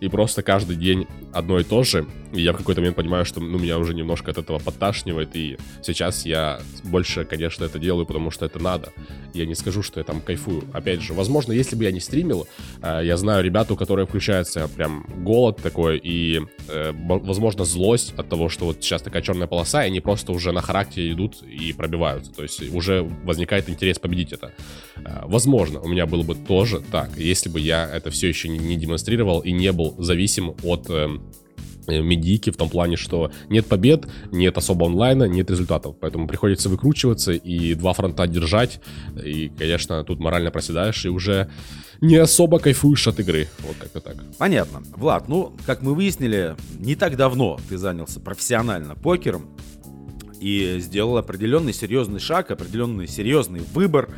И 0.00 0.08
просто 0.08 0.42
каждый 0.42 0.76
день 0.76 1.06
одно 1.32 1.58
и 1.58 1.64
то 1.64 1.82
же. 1.82 2.06
И 2.32 2.40
я 2.40 2.52
в 2.52 2.56
какой-то 2.56 2.80
момент 2.80 2.96
понимаю, 2.96 3.24
что 3.24 3.40
ну, 3.40 3.58
меня 3.58 3.78
уже 3.78 3.94
немножко 3.94 4.30
от 4.30 4.38
этого 4.38 4.58
подташнивает. 4.58 5.34
И 5.34 5.58
сейчас 5.82 6.26
я 6.26 6.60
больше, 6.84 7.24
конечно, 7.24 7.64
это 7.64 7.78
делаю, 7.78 8.06
потому 8.06 8.30
что 8.30 8.46
это 8.46 8.58
надо. 8.58 8.92
Я 9.34 9.46
не 9.46 9.54
скажу, 9.54 9.82
что 9.82 10.00
я 10.00 10.04
там 10.04 10.20
кайфую. 10.20 10.64
Опять 10.72 11.02
же, 11.02 11.14
возможно, 11.14 11.52
если 11.52 11.76
бы 11.76 11.84
я 11.84 11.92
не 11.92 12.00
стримил, 12.00 12.46
э, 12.82 13.00
я 13.04 13.16
знаю 13.16 13.44
ребят, 13.44 13.70
у 13.70 13.76
которых 13.76 14.08
включается 14.08 14.68
прям 14.68 15.06
голод 15.18 15.58
такой 15.62 15.98
и, 15.98 16.40
э, 16.68 16.92
возможно, 16.94 17.64
злость 17.64 18.14
от 18.16 18.28
того, 18.28 18.48
что 18.48 18.66
вот 18.66 18.82
сейчас 18.82 19.02
такая 19.02 19.22
черная 19.22 19.46
полоса, 19.46 19.84
и 19.84 19.86
они 19.88 20.00
просто 20.00 20.32
уже 20.32 20.52
на 20.52 20.60
характере 20.60 21.12
идут 21.12 21.42
и 21.42 21.72
пробиваются. 21.72 22.32
То 22.32 22.42
есть 22.42 22.72
уже 22.74 23.02
возникает 23.24 23.68
интерес 23.68 23.98
победить 23.98 24.32
это. 24.32 24.52
Э, 24.96 25.22
возможно, 25.24 25.80
у 25.80 25.88
меня 25.88 26.06
было 26.06 26.22
бы 26.22 26.34
тоже 26.34 26.80
так, 26.80 27.10
если 27.16 27.48
бы 27.48 27.60
я 27.60 27.84
это 28.02 28.10
все 28.10 28.28
еще 28.28 28.48
не, 28.48 28.76
демонстрировал 28.76 29.40
и 29.40 29.52
не 29.52 29.72
был 29.72 29.94
зависим 29.98 30.54
от 30.64 30.90
э, 30.90 31.08
э, 31.86 32.00
медики 32.00 32.50
в 32.50 32.56
том 32.56 32.68
плане, 32.68 32.96
что 32.96 33.30
нет 33.48 33.66
побед, 33.66 34.06
нет 34.32 34.58
особо 34.58 34.86
онлайна, 34.86 35.24
нет 35.24 35.50
результатов. 35.50 35.96
Поэтому 36.00 36.26
приходится 36.26 36.68
выкручиваться 36.68 37.32
и 37.32 37.74
два 37.74 37.92
фронта 37.92 38.26
держать. 38.26 38.80
И, 39.24 39.50
конечно, 39.56 40.02
тут 40.02 40.18
морально 40.18 40.50
проседаешь 40.50 41.04
и 41.04 41.08
уже 41.08 41.48
не 42.00 42.16
особо 42.16 42.58
кайфуешь 42.58 43.06
от 43.06 43.20
игры. 43.20 43.48
Вот 43.60 43.76
как-то 43.78 44.00
так. 44.00 44.16
Понятно. 44.36 44.82
Влад, 44.96 45.28
ну, 45.28 45.52
как 45.64 45.82
мы 45.82 45.94
выяснили, 45.94 46.56
не 46.80 46.96
так 46.96 47.16
давно 47.16 47.60
ты 47.68 47.78
занялся 47.78 48.18
профессионально 48.18 48.96
покером 48.96 49.48
и 50.42 50.80
сделал 50.80 51.18
определенный 51.18 51.72
серьезный 51.72 52.18
шаг, 52.18 52.50
определенный 52.50 53.06
серьезный 53.06 53.60
выбор. 53.72 54.10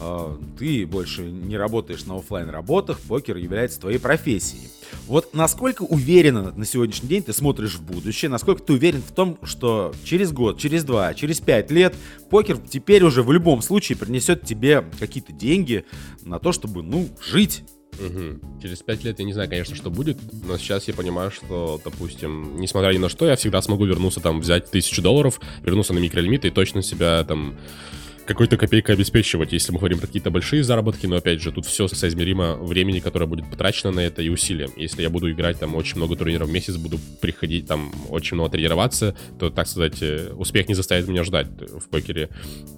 А, 0.00 0.38
ты 0.58 0.86
больше 0.86 1.22
не 1.22 1.58
работаешь 1.58 2.06
на 2.06 2.16
офлайн 2.16 2.48
работах, 2.48 2.98
покер 3.00 3.36
является 3.36 3.80
твоей 3.80 3.98
профессией. 3.98 4.68
Вот 5.06 5.34
насколько 5.34 5.82
уверенно 5.82 6.52
на 6.56 6.64
сегодняшний 6.64 7.08
день 7.10 7.22
ты 7.22 7.34
смотришь 7.34 7.74
в 7.74 7.82
будущее, 7.82 8.30
насколько 8.30 8.62
ты 8.62 8.72
уверен 8.72 9.02
в 9.02 9.12
том, 9.12 9.38
что 9.42 9.94
через 10.02 10.32
год, 10.32 10.58
через 10.58 10.82
два, 10.82 11.12
через 11.12 11.40
пять 11.40 11.70
лет 11.70 11.94
покер 12.30 12.56
теперь 12.56 13.04
уже 13.04 13.22
в 13.22 13.30
любом 13.30 13.60
случае 13.60 13.98
принесет 13.98 14.46
тебе 14.46 14.82
какие-то 14.98 15.32
деньги 15.32 15.84
на 16.22 16.38
то, 16.38 16.52
чтобы, 16.52 16.82
ну, 16.82 17.08
жить 17.20 17.64
Угу. 17.98 18.60
Через 18.62 18.82
пять 18.82 19.04
лет 19.04 19.18
я 19.18 19.24
не 19.24 19.32
знаю, 19.32 19.48
конечно, 19.48 19.74
что 19.74 19.90
будет, 19.90 20.18
но 20.46 20.58
сейчас 20.58 20.88
я 20.88 20.94
понимаю, 20.94 21.30
что, 21.30 21.80
допустим, 21.84 22.60
несмотря 22.60 22.92
ни 22.92 22.98
на 22.98 23.08
что, 23.08 23.26
я 23.26 23.36
всегда 23.36 23.62
смогу 23.62 23.84
вернуться, 23.84 24.20
там, 24.20 24.40
взять 24.40 24.70
тысячу 24.70 25.02
долларов, 25.02 25.40
вернуться 25.62 25.94
на 25.94 25.98
микролимиты 25.98 26.48
и 26.48 26.50
точно 26.50 26.82
себя, 26.82 27.24
там, 27.24 27.56
какой-то 28.26 28.56
копейкой 28.56 28.94
обеспечивать, 28.94 29.52
если 29.52 29.72
мы 29.72 29.78
говорим 29.78 29.98
про 29.98 30.06
какие-то 30.06 30.30
большие 30.30 30.62
заработки, 30.62 31.06
но 31.06 31.16
опять 31.16 31.40
же, 31.40 31.52
тут 31.52 31.64
все 31.66 31.88
соизмеримо 31.88 32.56
времени, 32.56 33.00
которое 33.00 33.26
будет 33.26 33.48
потрачено 33.48 33.92
на 33.92 34.00
это 34.00 34.20
и 34.20 34.28
усилием. 34.28 34.70
Если 34.76 35.02
я 35.02 35.10
буду 35.10 35.30
играть 35.30 35.58
там 35.58 35.74
очень 35.74 35.96
много 35.96 36.16
турниров 36.16 36.48
в 36.48 36.52
месяц, 36.52 36.76
буду 36.76 36.98
приходить 37.20 37.66
там 37.66 37.92
очень 38.10 38.34
много 38.34 38.50
тренироваться, 38.50 39.16
то, 39.38 39.50
так 39.50 39.66
сказать, 39.66 40.02
э, 40.02 40.32
успех 40.34 40.68
не 40.68 40.74
заставит 40.74 41.08
меня 41.08 41.24
ждать. 41.24 41.46
В 41.46 41.88
покере, 41.88 42.28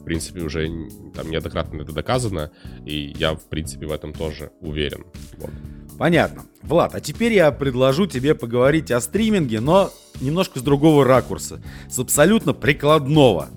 в 0.01 0.05
принципе, 0.05 0.43
уже 0.43 0.69
там 1.15 1.31
неоднократно 1.31 1.83
это 1.83 1.93
доказано, 1.93 2.51
и 2.85 3.15
я, 3.19 3.35
в 3.35 3.49
принципе, 3.49 3.87
в 3.87 3.93
этом 3.93 4.13
тоже 4.13 4.51
уверен. 4.61 5.05
Вот. 5.39 5.51
Понятно. 5.99 6.45
Влад, 6.63 6.95
а 6.95 7.01
теперь 7.01 7.33
я 7.33 7.51
предложу 7.51 8.07
тебе 8.07 8.35
поговорить 8.35 8.91
о 8.91 9.01
стриминге, 9.01 9.61
но 9.61 9.91
немножко 10.21 10.61
с 10.61 10.63
другого 10.63 11.05
ракурса, 11.05 11.61
с 11.91 11.99
абсолютно 11.99 12.53
прикладного. 12.53 13.49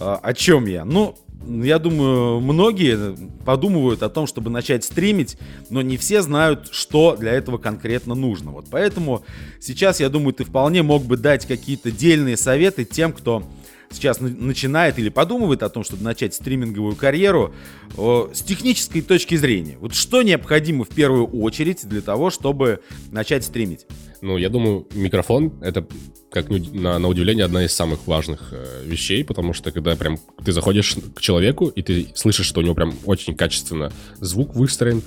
А, 0.00 0.18
о 0.22 0.34
чем 0.34 0.66
я? 0.66 0.84
Ну, 0.84 1.16
я 1.46 1.78
думаю, 1.78 2.40
многие 2.40 3.16
подумывают 3.44 4.02
о 4.02 4.08
том, 4.08 4.26
чтобы 4.26 4.50
начать 4.50 4.84
стримить, 4.84 5.36
но 5.68 5.82
не 5.82 5.96
все 5.96 6.22
знают, 6.22 6.68
что 6.70 7.16
для 7.16 7.32
этого 7.32 7.58
конкретно 7.58 8.14
нужно. 8.14 8.50
Вот 8.50 8.66
поэтому 8.70 9.24
сейчас, 9.60 10.00
я 10.00 10.08
думаю, 10.08 10.32
ты 10.32 10.44
вполне 10.44 10.82
мог 10.82 11.04
бы 11.04 11.16
дать 11.16 11.46
какие-то 11.46 11.90
дельные 11.90 12.36
советы 12.36 12.84
тем, 12.84 13.12
кто 13.12 13.44
сейчас 13.90 14.20
начинает 14.20 14.98
или 14.98 15.08
подумывает 15.08 15.62
о 15.62 15.68
том, 15.68 15.84
чтобы 15.84 16.02
начать 16.02 16.34
стриминговую 16.34 16.96
карьеру, 16.96 17.54
с 17.96 18.42
технической 18.42 19.02
точки 19.02 19.36
зрения. 19.36 19.76
Вот 19.78 19.94
что 19.94 20.22
необходимо 20.22 20.84
в 20.84 20.88
первую 20.88 21.26
очередь 21.26 21.86
для 21.86 22.00
того, 22.00 22.30
чтобы 22.30 22.80
начать 23.12 23.44
стримить? 23.44 23.86
Ну, 24.24 24.38
я 24.38 24.48
думаю, 24.48 24.88
микрофон— 24.94 25.52
это, 25.60 25.86
как 26.30 26.48
на, 26.48 26.98
на 26.98 27.08
удивление, 27.08 27.44
одна 27.44 27.62
из 27.62 27.74
самых 27.74 28.06
важных 28.06 28.52
э, 28.52 28.82
вещей, 28.86 29.22
потому 29.22 29.52
что 29.52 29.70
когда 29.70 29.94
прям 29.96 30.16
ты 30.42 30.50
заходишь 30.50 30.96
к 31.14 31.20
человеку, 31.20 31.66
и 31.66 31.82
ты 31.82 32.06
слышишь, 32.14 32.46
что 32.46 32.60
у 32.60 32.62
него 32.62 32.74
прям 32.74 32.94
очень 33.04 33.36
качественно 33.36 33.92
звук 34.20 34.54
выстроен, 34.54 35.02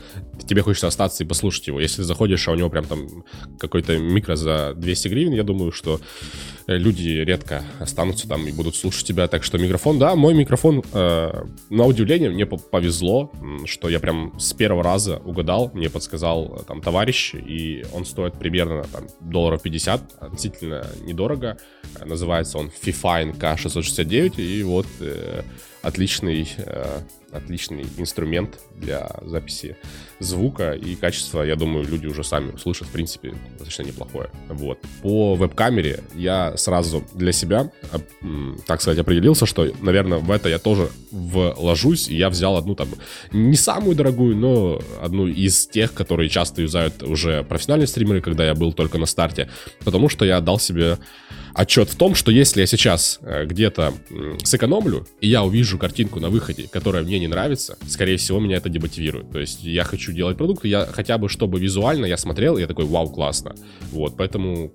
тебе 0.47 0.61
хочется 0.61 0.85
остаться 0.85 1.23
и 1.23 1.27
послушать 1.27 1.65
его. 1.65 1.79
Если 1.79 1.97
ты 1.97 2.03
заходишь, 2.03 2.47
а 2.47 2.51
у 2.51 2.55
него 2.55 2.69
прям 2.69 2.85
там 2.85 3.23
какой-то 3.59 3.97
микро 3.97 4.35
за 4.35 4.75
200 4.75 5.07
гривен, 5.07 5.33
я 5.33 5.43
думаю, 5.43 5.71
что 5.71 5.99
э, 6.67 6.77
люди 6.77 7.09
редко 7.09 7.63
останутся 7.79 8.27
там 8.27 8.47
и 8.47 8.51
будут 8.51 8.75
слушать 8.75 9.07
тебя. 9.07 9.27
Так 9.27 9.43
что 9.43 9.57
микрофон, 9.57 9.97
да, 9.97 10.15
мой 10.15 10.35
микрофон, 10.35 10.83
э, 10.93 11.43
на 11.71 11.85
удивление, 11.85 12.29
мне 12.29 12.45
повезло, 12.45 13.31
что 13.65 13.89
я 13.89 13.99
прям 13.99 14.39
с 14.39 14.53
первого 14.53 14.83
раза 14.83 15.17
угадал, 15.25 15.71
мне 15.73 15.89
подсказал 15.89 16.59
э, 16.59 16.63
там 16.67 16.81
товарищ, 16.81 17.33
и 17.33 17.83
он 17.93 18.05
стоит 18.05 18.35
примерно 18.35 18.83
там 18.83 19.06
долларов 19.19 19.61
50, 19.61 20.15
относительно 20.19 20.87
недорого. 21.01 21.57
Называется 22.03 22.57
он 22.57 22.67
Fifine 22.67 23.37
K669, 23.37 24.41
и 24.41 24.63
вот 24.63 24.87
э, 24.99 25.43
отличный, 25.81 26.49
э, 26.57 26.99
отличный 27.31 27.85
инструмент 27.97 28.59
для 28.75 29.09
записи 29.21 29.77
звука 30.19 30.73
и 30.73 30.95
качество, 30.95 31.43
я 31.43 31.55
думаю, 31.55 31.85
люди 31.85 32.07
уже 32.07 32.23
сами 32.23 32.51
услышат, 32.51 32.87
в 32.87 32.91
принципе, 32.91 33.33
достаточно 33.51 33.83
неплохое. 33.83 34.29
Вот. 34.49 34.79
По 35.01 35.35
веб-камере 35.35 36.03
я 36.15 36.57
сразу 36.57 37.03
для 37.13 37.31
себя, 37.31 37.71
так 38.65 38.81
сказать, 38.81 38.99
определился, 38.99 39.45
что, 39.45 39.71
наверное, 39.81 40.19
в 40.19 40.31
это 40.31 40.49
я 40.49 40.59
тоже 40.59 40.89
вложусь, 41.11 42.09
я 42.09 42.29
взял 42.29 42.57
одну 42.57 42.75
там, 42.75 42.89
не 43.31 43.55
самую 43.55 43.95
дорогую, 43.95 44.35
но 44.35 44.81
одну 45.01 45.27
из 45.27 45.67
тех, 45.67 45.93
которые 45.93 46.29
часто 46.29 46.61
юзают 46.61 47.03
уже 47.03 47.43
профессиональные 47.43 47.87
стримеры, 47.87 48.21
когда 48.21 48.45
я 48.45 48.55
был 48.55 48.73
только 48.73 48.86
на 48.95 49.05
старте, 49.05 49.49
потому 49.83 50.09
что 50.09 50.25
я 50.25 50.39
дал 50.41 50.59
себе 50.59 50.97
отчет 51.53 51.89
в 51.89 51.95
том, 51.95 52.13
что 52.13 52.31
если 52.31 52.61
я 52.61 52.67
сейчас 52.67 53.19
э, 53.21 53.45
где-то 53.45 53.93
сэкономлю, 54.43 55.07
и 55.21 55.27
я 55.27 55.43
увижу 55.43 55.79
картинку 55.79 56.19
на 56.19 56.29
выходе, 56.29 56.67
которая 56.71 57.03
мне 57.03 57.19
не 57.19 57.27
нравится, 57.27 57.77
скорее 57.87 58.17
всего, 58.17 58.39
меня 58.39 58.57
это 58.57 58.69
демотивирует. 58.69 59.31
То 59.31 59.39
есть 59.39 59.63
я 59.63 59.83
хочу 59.83 60.11
делать 60.11 60.37
продукты, 60.37 60.67
я 60.67 60.85
хотя 60.85 61.17
бы, 61.17 61.29
чтобы 61.29 61.59
визуально 61.59 62.05
я 62.05 62.17
смотрел, 62.17 62.57
и 62.57 62.61
я 62.61 62.67
такой, 62.67 62.85
вау, 62.85 63.09
классно. 63.09 63.55
Вот, 63.91 64.15
поэтому 64.17 64.71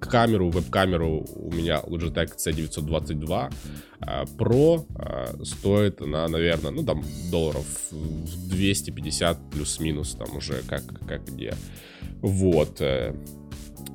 камеру, 0.00 0.50
веб-камеру 0.50 1.26
у 1.34 1.52
меня 1.52 1.82
Logitech 1.86 2.36
C922 2.36 3.52
а, 4.00 4.24
Pro 4.24 4.86
а, 4.94 5.44
стоит 5.44 6.00
на, 6.00 6.28
наверное, 6.28 6.70
ну 6.70 6.84
там 6.84 7.02
долларов 7.30 7.66
250 7.90 9.50
плюс-минус, 9.50 10.14
там 10.14 10.36
уже 10.36 10.62
как, 10.68 10.82
как 11.06 11.24
где. 11.26 11.54
Вот. 12.20 12.80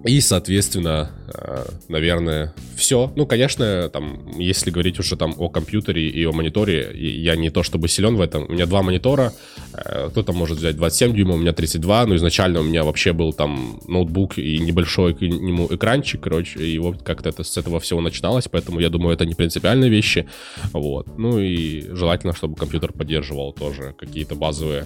И, 0.06 0.20
соответственно, 0.20 1.12
э, 1.34 1.66
наверное, 1.88 2.54
все. 2.76 3.14
Ну, 3.16 3.26
конечно, 3.26 3.90
там, 3.90 4.38
если 4.38 4.70
говорить 4.70 5.00
уже 5.00 5.16
там 5.16 5.34
о 5.38 5.48
компьютере 5.48 6.10
и 6.10 6.26
о 6.26 6.34
мониторе, 6.34 6.92
я 6.94 7.38
не 7.38 7.50
то 7.50 7.64
чтобы 7.64 7.88
силен 7.88 8.18
в 8.18 8.22
этом. 8.22 8.46
У 8.50 8.52
меня 8.52 8.66
два 8.66 8.84
монитора, 8.84 9.32
э, 9.74 10.10
кто-то 10.10 10.34
может 10.34 10.58
взять 10.58 10.76
27 10.76 11.16
дюймов, 11.16 11.36
у 11.36 11.40
меня 11.40 11.54
32, 11.54 12.06
но 12.06 12.16
изначально 12.16 12.60
у 12.60 12.64
меня 12.64 12.84
вообще 12.84 13.14
был 13.14 13.32
там 13.32 13.80
ноутбук 13.88 14.38
и 14.38 14.60
небольшой 14.60 15.14
к 15.14 15.22
нему 15.22 15.68
экранчик, 15.72 16.22
короче, 16.22 16.60
и 16.60 16.78
вот 16.80 17.02
как-то 17.04 17.30
это 17.30 17.44
с 17.44 17.56
этого 17.56 17.80
всего 17.80 18.02
начиналось, 18.02 18.50
поэтому 18.52 18.82
я 18.82 18.90
думаю, 18.90 19.14
это 19.14 19.26
не 19.26 19.36
принципиальные 19.36 19.90
вещи, 19.90 20.28
вот. 20.74 21.18
Ну 21.18 21.40
и 21.40 21.82
желательно, 21.96 22.34
чтобы 22.34 22.56
компьютер 22.56 22.92
поддерживал 22.92 23.54
тоже 23.54 23.96
какие-то 23.98 24.36
базовые 24.36 24.86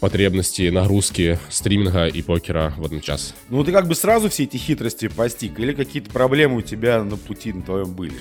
потребности, 0.00 0.68
нагрузки 0.68 1.38
стриминга 1.48 2.06
и 2.06 2.22
покера 2.22 2.74
в 2.76 2.84
один 2.84 3.00
час. 3.00 3.34
Ну, 3.48 3.64
ты 3.64 3.72
как 3.72 3.88
бы 3.88 3.94
сразу 3.94 4.28
все 4.28 4.44
эти 4.44 4.56
хитрости 4.56 5.08
постиг, 5.08 5.58
или 5.58 5.72
какие-то 5.72 6.10
проблемы 6.10 6.56
у 6.56 6.62
тебя 6.62 7.02
на 7.02 7.16
пути 7.16 7.52
на 7.52 7.62
твоем 7.62 7.92
были? 7.92 8.14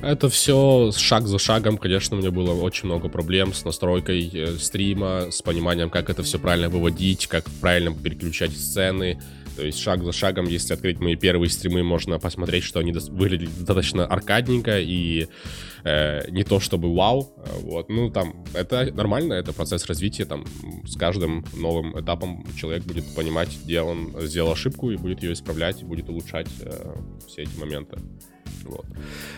Это 0.00 0.28
все 0.28 0.90
шаг 0.96 1.28
за 1.28 1.38
шагом, 1.38 1.78
конечно, 1.78 2.16
у 2.16 2.20
меня 2.20 2.30
было 2.30 2.52
очень 2.52 2.86
много 2.86 3.08
проблем 3.08 3.52
с 3.52 3.64
настройкой 3.64 4.30
э, 4.32 4.56
стрима, 4.58 5.28
с 5.30 5.42
пониманием, 5.42 5.90
как 5.90 6.10
это 6.10 6.22
все 6.22 6.38
правильно 6.38 6.68
выводить, 6.68 7.28
как 7.28 7.44
правильно 7.60 7.94
переключать 7.94 8.50
сцены, 8.52 9.20
то 9.56 9.64
есть 9.64 9.78
шаг 9.78 10.02
за 10.02 10.12
шагом, 10.12 10.46
если 10.46 10.74
открыть 10.74 11.00
мои 11.00 11.16
первые 11.16 11.50
стримы, 11.50 11.82
можно 11.82 12.18
посмотреть, 12.18 12.64
что 12.64 12.80
они 12.80 12.92
выглядели 12.92 13.48
достаточно 13.48 14.06
аркадненько 14.06 14.80
и 14.80 15.26
э, 15.84 16.30
не 16.30 16.44
то 16.44 16.60
чтобы 16.60 16.94
вау. 16.94 17.34
Вот, 17.60 17.88
ну 17.88 18.10
там 18.10 18.44
это 18.54 18.92
нормально, 18.94 19.34
это 19.34 19.52
процесс 19.52 19.86
развития. 19.86 20.24
Там 20.24 20.44
с 20.84 20.96
каждым 20.96 21.44
новым 21.54 21.98
этапом 22.00 22.46
человек 22.56 22.84
будет 22.84 23.04
понимать, 23.14 23.50
где 23.64 23.82
он 23.82 24.14
сделал 24.20 24.52
ошибку 24.52 24.90
и 24.90 24.96
будет 24.96 25.22
ее 25.22 25.32
исправлять, 25.32 25.82
и 25.82 25.84
будет 25.84 26.08
улучшать 26.08 26.48
э, 26.60 26.94
все 27.26 27.42
эти 27.42 27.58
моменты. 27.58 27.98
Вот. 28.64 28.84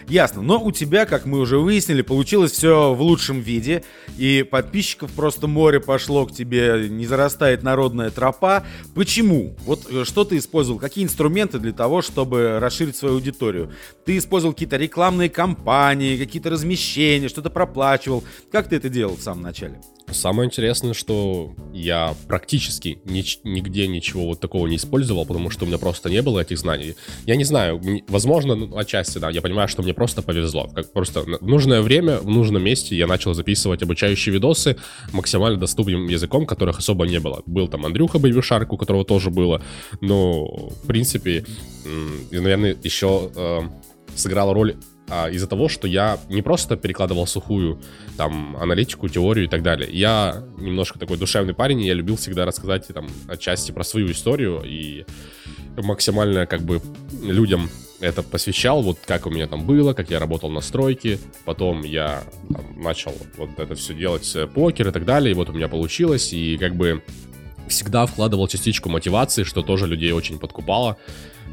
Ясно. 0.09 0.43
Но 0.43 0.63
у 0.63 0.71
тебя, 0.71 1.07
как 1.07 1.25
мы 1.25 1.39
уже 1.39 1.59
выяснили, 1.59 2.03
получилось 2.03 2.53
все 2.53 2.95
в 2.95 3.01
лучшем 3.01 3.41
виде. 3.41 3.83
И 4.19 4.47
подписчиков 4.49 5.11
просто 5.13 5.47
море 5.47 5.81
пошло 5.81 6.27
к 6.27 6.33
тебе, 6.33 6.89
не 6.89 7.07
зарастает 7.07 7.63
народная 7.63 8.11
тропа. 8.11 8.65
Почему? 8.95 9.57
Вот 9.65 9.87
э, 9.91 10.05
что 10.05 10.25
ты 10.25 10.39
использовал? 10.39 10.79
Какие 10.79 11.05
инструменты 11.05 11.59
для 11.59 11.73
того, 11.73 12.03
чтобы 12.03 12.59
расширить 12.61 12.97
свою 12.97 13.15
аудиторию? 13.15 13.73
Ты 14.05 14.19
использовал 14.19 14.53
какие-то 14.53 14.77
рекламные 14.77 15.31
кампании, 15.31 16.17
какие-то 16.17 16.51
размещения, 16.51 17.29
что-то 17.29 17.51
проплачивал. 17.51 18.25
Как 18.53 18.69
ты 18.69 18.77
это 18.77 18.89
делал 18.89 19.17
в 19.17 19.23
самом 19.23 19.43
начале? 19.43 19.81
Самое 20.11 20.47
интересное, 20.47 20.93
что 20.93 21.55
я 21.73 22.15
практически 22.29 22.99
ни, 23.05 23.25
нигде 23.49 23.89
ничего 23.89 24.27
вот 24.27 24.41
такого 24.41 24.67
не 24.67 24.77
использовал, 24.77 25.25
потому 25.25 25.51
что 25.51 25.65
у 25.65 25.69
меня 25.69 25.79
просто 25.79 26.11
не 26.11 26.21
было 26.21 26.41
этих 26.41 26.59
знаний. 26.59 26.95
Я 27.27 27.37
не 27.37 27.45
знаю, 27.45 27.81
возможно, 28.09 28.55
ну, 28.55 28.77
отчасти, 29.15 29.19
да, 29.19 29.31
я 29.31 29.43
понимаю, 29.43 29.69
что 29.69 29.83
мне 29.83 29.95
просто 29.95 30.23
повезло. 30.23 30.69
Как 30.75 30.93
просто 30.93 31.23
в 31.23 31.47
нужное 31.47 31.83
время, 31.83 32.19
в 32.19 32.29
нужном 32.29 32.63
месте 32.63 32.97
я 32.97 33.07
начал 33.07 33.35
записывать 33.35 33.83
обучающие 33.83 34.33
видосы 34.35 34.77
максимально 35.13 35.59
доступным 35.59 36.09
языком, 36.09 36.47
которых 36.47 36.79
особо 36.79 37.07
не 37.07 37.21
было. 37.21 37.43
Был 37.47 37.69
там 37.69 37.85
Андрюха 37.87 38.19
Бэйбишарк, 38.19 38.73
у 38.73 38.77
которого 38.77 39.05
тоже 39.05 39.31
было, 39.31 39.61
но, 40.01 40.45
в 40.47 40.87
принципе, 40.87 41.45
наверное, 42.31 42.77
еще 42.85 43.31
э, 43.37 43.61
сыграла 44.17 44.55
роль 44.55 44.75
а, 45.11 45.29
из-за 45.29 45.47
того, 45.47 45.69
что 45.69 45.87
я 45.87 46.19
не 46.31 46.43
просто 46.43 46.77
перекладывал 46.77 47.27
сухую 47.27 47.79
там 48.17 48.57
аналитику, 48.57 49.09
теорию 49.09 49.47
и 49.47 49.49
так 49.49 49.63
далее. 49.63 49.89
Я 49.93 50.45
немножко 50.59 50.99
такой 50.99 51.19
душевный 51.19 51.55
парень, 51.55 51.81
и 51.81 51.87
я 51.87 51.95
любил 51.95 52.17
всегда 52.17 52.45
рассказать 52.45 52.87
там 52.89 53.07
отчасти 53.29 53.73
про 53.73 53.85
свою 53.85 54.11
историю 54.11 54.63
и 54.65 55.05
максимально 55.77 56.47
как 56.47 56.63
бы 56.63 56.81
людям 57.23 57.69
это 58.01 58.23
посвящал, 58.23 58.83
вот 58.83 58.99
как 59.07 59.27
у 59.27 59.31
меня 59.31 59.47
там 59.47 59.65
было, 59.65 59.95
как 59.95 60.11
я 60.11 60.19
работал 60.19 60.51
на 60.51 60.61
стройке, 60.61 61.19
потом 61.45 61.83
я 61.83 62.23
там, 62.53 62.83
начал 62.83 63.13
вот 63.37 63.51
это 63.59 63.75
все 63.75 63.95
делать, 63.95 64.31
э, 64.35 64.47
покер 64.47 64.89
и 64.89 64.93
так 64.93 65.05
далее, 65.05 65.33
и 65.33 65.35
вот 65.35 65.49
у 65.49 65.53
меня 65.53 65.69
получилось, 65.69 66.33
и 66.33 66.57
как 66.57 66.75
бы 66.75 67.03
всегда 67.69 68.07
вкладывал 68.07 68.47
частичку 68.49 68.89
мотивации, 68.89 69.45
что 69.45 69.63
тоже 69.63 69.87
людей 69.87 70.13
очень 70.13 70.39
подкупало, 70.39 70.99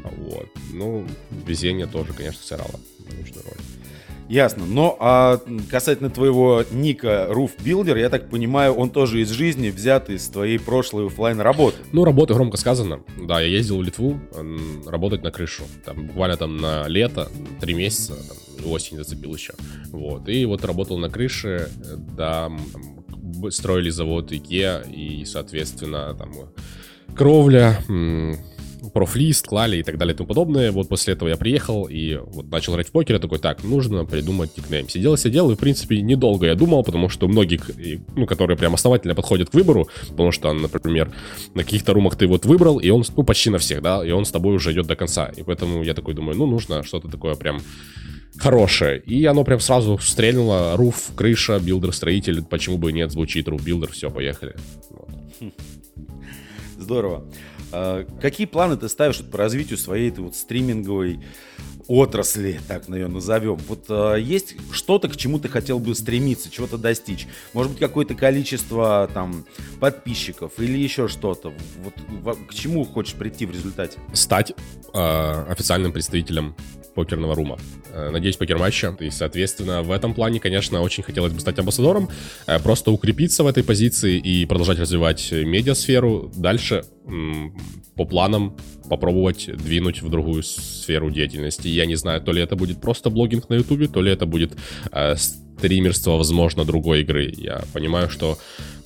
вот. 0.04 0.48
Ну, 0.72 1.06
везение 1.46 1.86
тоже, 1.86 2.12
конечно, 2.12 2.42
сыграло 2.42 2.80
нужную 3.06 3.44
роль. 3.44 3.64
Ясно. 4.32 4.64
Но 4.64 4.96
а 4.98 5.42
касательно 5.70 6.08
твоего 6.08 6.64
ника 6.70 7.28
Roof 7.30 7.50
Builder, 7.62 8.00
я 8.00 8.08
так 8.08 8.30
понимаю, 8.30 8.72
он 8.72 8.88
тоже 8.88 9.20
из 9.20 9.28
жизни 9.28 9.68
взят 9.68 10.08
из 10.08 10.26
твоей 10.28 10.58
прошлой 10.58 11.08
офлайн 11.08 11.38
работы. 11.38 11.76
Ну, 11.92 12.02
работа 12.02 12.32
громко 12.32 12.56
сказано. 12.56 13.02
Да, 13.20 13.42
я 13.42 13.48
ездил 13.48 13.76
в 13.76 13.82
Литву 13.82 14.18
работать 14.86 15.22
на 15.22 15.30
крышу. 15.30 15.64
Там 15.84 16.06
буквально 16.06 16.38
там 16.38 16.56
на 16.56 16.88
лето, 16.88 17.28
три 17.60 17.74
месяца, 17.74 18.14
там, 18.26 18.72
осень 18.72 18.96
зацепил 18.96 19.34
еще. 19.34 19.52
Вот. 19.88 20.26
И 20.30 20.46
вот 20.46 20.64
работал 20.64 20.96
на 20.96 21.10
крыше, 21.10 21.68
да, 22.16 22.44
там, 22.44 23.50
строили 23.50 23.90
завод 23.90 24.32
IKEA 24.32 24.90
и, 24.90 25.26
соответственно, 25.26 26.14
там 26.14 26.32
кровля, 27.14 27.78
профлист, 28.92 29.46
клали 29.46 29.78
и 29.78 29.82
так 29.82 29.98
далее 29.98 30.14
и 30.14 30.16
тому 30.16 30.26
подобное. 30.26 30.72
Вот 30.72 30.88
после 30.88 31.14
этого 31.14 31.28
я 31.28 31.36
приехал 31.36 31.86
и 31.86 32.16
вот 32.16 32.50
начал 32.50 32.72
играть 32.74 32.88
в 32.88 32.92
покер. 32.92 33.16
Я 33.16 33.20
такой, 33.20 33.38
так, 33.38 33.64
нужно 33.64 34.04
придумать 34.04 34.56
никнейм. 34.56 34.88
Сидел, 34.88 35.16
сидел, 35.16 35.50
и, 35.50 35.54
в 35.54 35.58
принципе, 35.58 36.00
недолго 36.00 36.46
я 36.46 36.54
думал, 36.54 36.84
потому 36.84 37.08
что 37.08 37.28
многих, 37.28 37.70
ну, 38.16 38.26
которые 38.26 38.56
прям 38.56 38.74
основательно 38.74 39.14
подходят 39.14 39.50
к 39.50 39.54
выбору, 39.54 39.88
потому 40.08 40.32
что, 40.32 40.52
например, 40.52 41.12
на 41.54 41.64
каких-то 41.64 41.92
румах 41.92 42.16
ты 42.16 42.26
вот 42.26 42.44
выбрал, 42.44 42.78
и 42.78 42.90
он, 42.90 43.04
ну, 43.16 43.22
почти 43.22 43.50
на 43.50 43.58
всех, 43.58 43.82
да, 43.82 44.06
и 44.06 44.10
он 44.10 44.24
с 44.24 44.30
тобой 44.30 44.54
уже 44.54 44.72
идет 44.72 44.86
до 44.86 44.96
конца. 44.96 45.26
И 45.36 45.42
поэтому 45.42 45.82
я 45.82 45.94
такой 45.94 46.14
думаю, 46.14 46.36
ну, 46.36 46.46
нужно 46.46 46.82
что-то 46.82 47.08
такое 47.08 47.34
прям 47.34 47.60
хорошее. 48.38 49.00
И 49.00 49.24
оно 49.24 49.44
прям 49.44 49.60
сразу 49.60 49.98
стрельнуло. 49.98 50.76
Roof, 50.76 51.10
крыша, 51.14 51.58
builder, 51.58 51.92
строитель. 51.92 52.42
Почему 52.42 52.78
бы 52.78 52.90
и 52.90 52.92
нет, 52.94 53.10
звучит 53.10 53.48
roof, 53.48 53.62
builder, 53.62 53.90
все, 53.90 54.10
поехали. 54.10 54.54
Вот. 54.90 55.08
Здорово. 56.78 57.24
А, 57.72 58.06
какие 58.20 58.46
планы 58.46 58.76
ты 58.76 58.88
ставишь 58.88 59.18
по 59.18 59.38
развитию 59.38 59.78
своей 59.78 60.10
этой 60.10 60.20
вот 60.20 60.36
стриминговой 60.36 61.20
отрасли, 61.88 62.60
так 62.68 62.88
ее 62.88 63.08
назовем. 63.08 63.56
Вот 63.68 63.86
э, 63.88 64.16
есть 64.20 64.54
что-то, 64.70 65.08
к 65.08 65.16
чему 65.16 65.38
ты 65.38 65.48
хотел 65.48 65.78
бы 65.78 65.94
стремиться, 65.94 66.50
чего-то 66.50 66.78
достичь? 66.78 67.26
Может 67.52 67.72
быть, 67.72 67.80
какое-то 67.80 68.14
количество 68.14 69.10
там 69.12 69.44
подписчиков 69.80 70.52
или 70.58 70.78
еще 70.78 71.08
что-то? 71.08 71.52
Вот 72.22 72.38
к 72.48 72.54
чему 72.54 72.84
хочешь 72.84 73.14
прийти 73.14 73.46
в 73.46 73.50
результате? 73.50 73.98
Стать 74.12 74.52
э, 74.94 75.44
официальным 75.48 75.92
представителем 75.92 76.54
покерного 76.94 77.34
рума. 77.34 77.58
Э, 77.92 78.10
надеюсь, 78.10 78.36
покер-матча. 78.36 78.96
И, 79.00 79.10
соответственно, 79.10 79.82
в 79.82 79.90
этом 79.90 80.14
плане, 80.14 80.40
конечно, 80.40 80.80
очень 80.80 81.02
хотелось 81.02 81.32
бы 81.32 81.40
стать 81.40 81.58
амбассадором, 81.58 82.08
э, 82.46 82.58
просто 82.58 82.90
укрепиться 82.90 83.44
в 83.44 83.46
этой 83.46 83.64
позиции 83.64 84.18
и 84.18 84.46
продолжать 84.46 84.78
развивать 84.78 85.32
медиасферу. 85.32 86.30
Дальше 86.36 86.84
по 87.96 88.04
планам 88.04 88.56
попробовать 88.88 89.50
двинуть 89.56 90.02
в 90.02 90.08
другую 90.08 90.42
сферу 90.42 91.10
деятельности. 91.10 91.68
Я 91.68 91.86
не 91.86 91.96
знаю, 91.96 92.20
то 92.20 92.32
ли 92.32 92.40
это 92.42 92.56
будет 92.56 92.80
просто 92.80 93.10
блогинг 93.10 93.48
на 93.48 93.54
ютубе, 93.54 93.88
то 93.88 94.00
ли 94.00 94.10
это 94.10 94.26
будет 94.26 94.52
э, 94.92 95.16
стримерство, 95.16 96.12
возможно, 96.12 96.64
другой 96.64 97.02
игры. 97.02 97.32
Я 97.36 97.62
понимаю, 97.72 98.10
что 98.10 98.38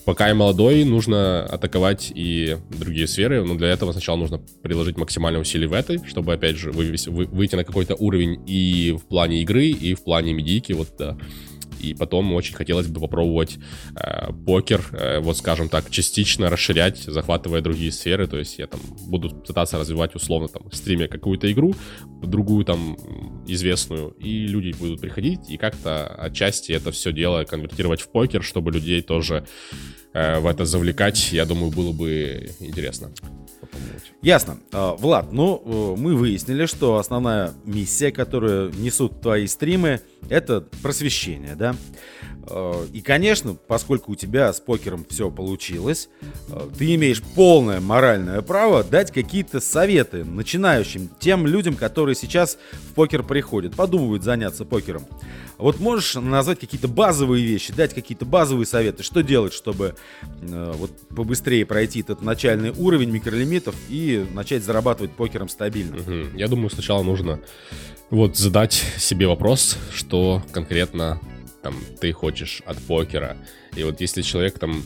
пока 0.07 0.29
я 0.29 0.35
молодой, 0.35 0.85
нужно 0.85 1.45
атаковать 1.45 2.13
и 2.15 2.57
другие 2.71 3.09
сферы, 3.09 3.45
но 3.45 3.57
для 3.57 3.69
этого 3.69 3.93
сначала 3.93 4.17
нужно 4.17 4.39
приложить 4.63 4.97
максимальные 4.97 5.43
усилия 5.43 5.67
в 5.67 5.73
этой, 5.73 6.03
чтобы, 6.07 6.33
опять 6.33 6.57
же, 6.57 6.71
вывести, 6.71 7.09
вы, 7.09 7.27
выйти 7.27 7.57
на 7.57 7.65
какой-то 7.65 7.97
уровень 7.97 8.43
и 8.47 8.93
в 8.93 9.07
плане 9.07 9.43
игры, 9.43 9.67
и 9.67 9.95
в 9.95 10.05
плане 10.05 10.33
медийки, 10.33 10.73
вот, 10.73 10.95
да. 10.97 11.19
И 11.81 11.95
потом 11.95 12.33
очень 12.33 12.55
хотелось 12.55 12.87
бы 12.87 13.01
попробовать 13.01 13.59
э, 13.97 14.33
покер, 14.47 14.83
э, 14.93 15.19
вот 15.19 15.37
скажем 15.37 15.69
так, 15.69 15.91
частично 15.91 16.49
расширять, 16.49 16.99
захватывая 16.99 17.61
другие 17.61 17.93
сферы. 17.93 18.27
То 18.27 18.39
есть 18.39 18.59
я 18.59 18.67
там 18.67 18.81
буду 19.07 19.31
пытаться 19.31 19.79
развивать 19.79 20.15
условно 20.15 20.49
там 20.49 20.71
в 20.71 20.75
стриме 20.75 21.07
какую-то 21.07 21.51
игру, 21.53 21.75
другую 22.23 22.65
там 22.65 22.97
известную, 23.47 24.11
и 24.13 24.47
люди 24.47 24.75
будут 24.79 25.01
приходить 25.01 25.51
и 25.51 25.57
как-то 25.57 26.07
отчасти 26.07 26.73
это 26.73 26.91
все 26.93 27.13
дело 27.13 27.45
конвертировать 27.45 28.01
в 28.01 28.11
покер, 28.11 28.43
чтобы 28.43 28.73
людей 28.73 29.03
тоже 29.03 29.47
э, 30.17 30.41
в 30.41 30.47
это 30.47 30.65
завлекать, 30.65 31.33
я 31.33 31.45
думаю, 31.45 31.71
было 31.71 31.93
бы 31.93 32.51
интересно. 32.61 33.11
Ясно. 34.23 34.59
А, 34.73 34.95
Влад, 34.97 35.33
ну, 35.33 35.63
э, 35.65 36.01
мы 36.01 36.17
выяснили, 36.17 36.67
что 36.67 36.97
основная 36.97 37.53
миссия, 37.65 38.11
которую 38.11 38.73
несут 38.79 39.21
твои 39.21 39.47
стримы, 39.47 40.01
это 40.29 40.63
просвещение, 40.83 41.55
да? 41.55 41.75
А, 42.49 42.85
и, 42.93 43.01
конечно, 43.01 43.55
поскольку 43.55 44.13
у 44.13 44.15
тебя 44.15 44.53
с 44.53 44.61
покером 44.61 45.05
все 45.09 45.31
получилось, 45.31 46.09
а, 46.51 46.71
ты 46.77 46.95
имеешь 46.95 47.23
полное 47.23 47.81
моральное 47.81 48.41
право 48.43 48.85
дать 48.85 49.13
какие-то 49.13 49.61
советы 49.61 50.25
начинающим, 50.25 51.11
тем 51.19 51.47
людям, 51.47 51.75
которые 51.75 52.15
сейчас 52.15 52.59
в 52.73 52.95
покер 52.95 53.23
приходят, 53.23 53.75
подумывают 53.75 54.23
заняться 54.23 54.65
покером. 54.65 55.07
Вот 55.59 55.81
можешь 55.81 56.15
назвать 56.15 56.61
какие-то 56.61 56.87
базовые 56.87 57.45
вещи, 57.45 57.73
дать 57.73 57.95
какие-то 57.95 58.27
базовые 58.27 58.67
советы, 58.67 59.03
что 59.03 59.23
делать, 59.23 59.55
чтобы 59.55 59.95
э, 60.43 60.73
вот 60.77 60.91
побыстрее 61.09 61.65
пройти 61.65 62.01
этот 62.01 62.21
начальный 62.21 62.71
уровень 62.71 63.11
микролимитов 63.11 63.75
и 63.89 64.27
начать 64.35 64.63
зарабатывать 64.63 65.13
покером 65.13 65.49
стабильно? 65.49 65.97
Я 66.35 66.49
думаю, 66.49 66.69
сначала 66.69 67.03
нужно 67.03 67.41
вот 68.11 68.37
задать 68.37 68.85
себе 68.99 69.27
вопрос, 69.27 69.77
что 69.93 70.16
конкретно 70.53 71.21
там 71.63 71.75
ты 72.01 72.13
хочешь 72.13 72.63
от 72.65 72.79
покера. 72.79 73.37
И 73.77 73.85
вот 73.85 74.01
если 74.01 74.23
человек 74.23 74.59
там 74.59 74.83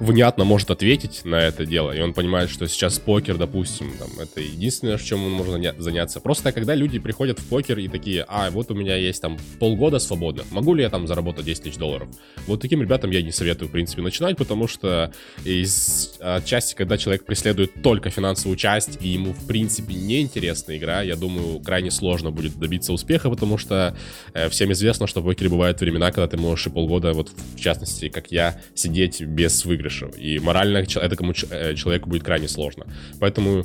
внятно 0.00 0.44
может 0.44 0.70
ответить 0.70 1.24
на 1.24 1.36
это 1.36 1.66
дело, 1.66 1.92
и 1.92 2.00
он 2.00 2.14
понимает, 2.14 2.50
что 2.50 2.66
сейчас 2.68 2.98
покер, 2.98 3.36
допустим, 3.36 3.92
там, 3.98 4.08
это 4.18 4.40
единственное, 4.40 4.96
в 4.96 5.04
чем 5.04 5.24
он 5.24 5.32
может 5.32 5.76
заняться. 5.78 6.20
Просто 6.20 6.52
когда 6.52 6.74
люди 6.74 6.98
приходят 6.98 7.38
в 7.38 7.48
покер 7.48 7.78
и 7.78 7.88
такие, 7.88 8.24
а, 8.28 8.50
вот 8.50 8.70
у 8.70 8.74
меня 8.74 8.96
есть 8.96 9.22
там 9.22 9.38
полгода 9.58 9.98
свободно, 9.98 10.44
могу 10.50 10.74
ли 10.74 10.82
я 10.82 10.90
там 10.90 11.06
заработать 11.06 11.44
10 11.44 11.62
тысяч 11.62 11.76
долларов? 11.76 12.08
Вот 12.46 12.60
таким 12.60 12.82
ребятам 12.82 13.10
я 13.10 13.22
не 13.22 13.32
советую, 13.32 13.68
в 13.68 13.72
принципе, 13.72 14.02
начинать, 14.02 14.36
потому 14.36 14.66
что 14.68 15.12
из 15.44 16.18
части, 16.44 16.74
когда 16.74 16.98
человек 16.98 17.24
преследует 17.24 17.82
только 17.82 18.10
финансовую 18.10 18.56
часть, 18.56 18.98
и 19.00 19.08
ему, 19.08 19.32
в 19.32 19.46
принципе, 19.46 19.94
неинтересна 19.94 20.76
игра, 20.76 21.02
я 21.02 21.16
думаю, 21.16 21.60
крайне 21.60 21.90
сложно 21.90 22.30
будет 22.30 22.58
добиться 22.58 22.92
успеха, 22.92 23.30
потому 23.30 23.58
что 23.58 23.96
э, 24.32 24.48
всем 24.48 24.72
известно, 24.72 25.06
что 25.06 25.20
в 25.20 25.24
покере 25.24 25.50
бывают 25.50 25.80
времена, 25.80 26.10
когда 26.10 26.28
ты 26.28 26.36
можешь 26.36 26.66
и 26.66 26.70
полгода, 26.70 27.12
вот 27.12 27.30
в 27.56 27.60
частности, 27.60 28.08
как 28.08 28.30
я, 28.34 28.60
сидеть 28.74 29.22
без 29.22 29.64
выигрыша. 29.64 30.06
И 30.18 30.38
морально 30.38 30.78
этому 30.78 31.32
э, 31.50 31.74
человеку 31.74 32.10
будет 32.10 32.24
крайне 32.24 32.48
сложно. 32.48 32.86
Поэтому, 33.20 33.64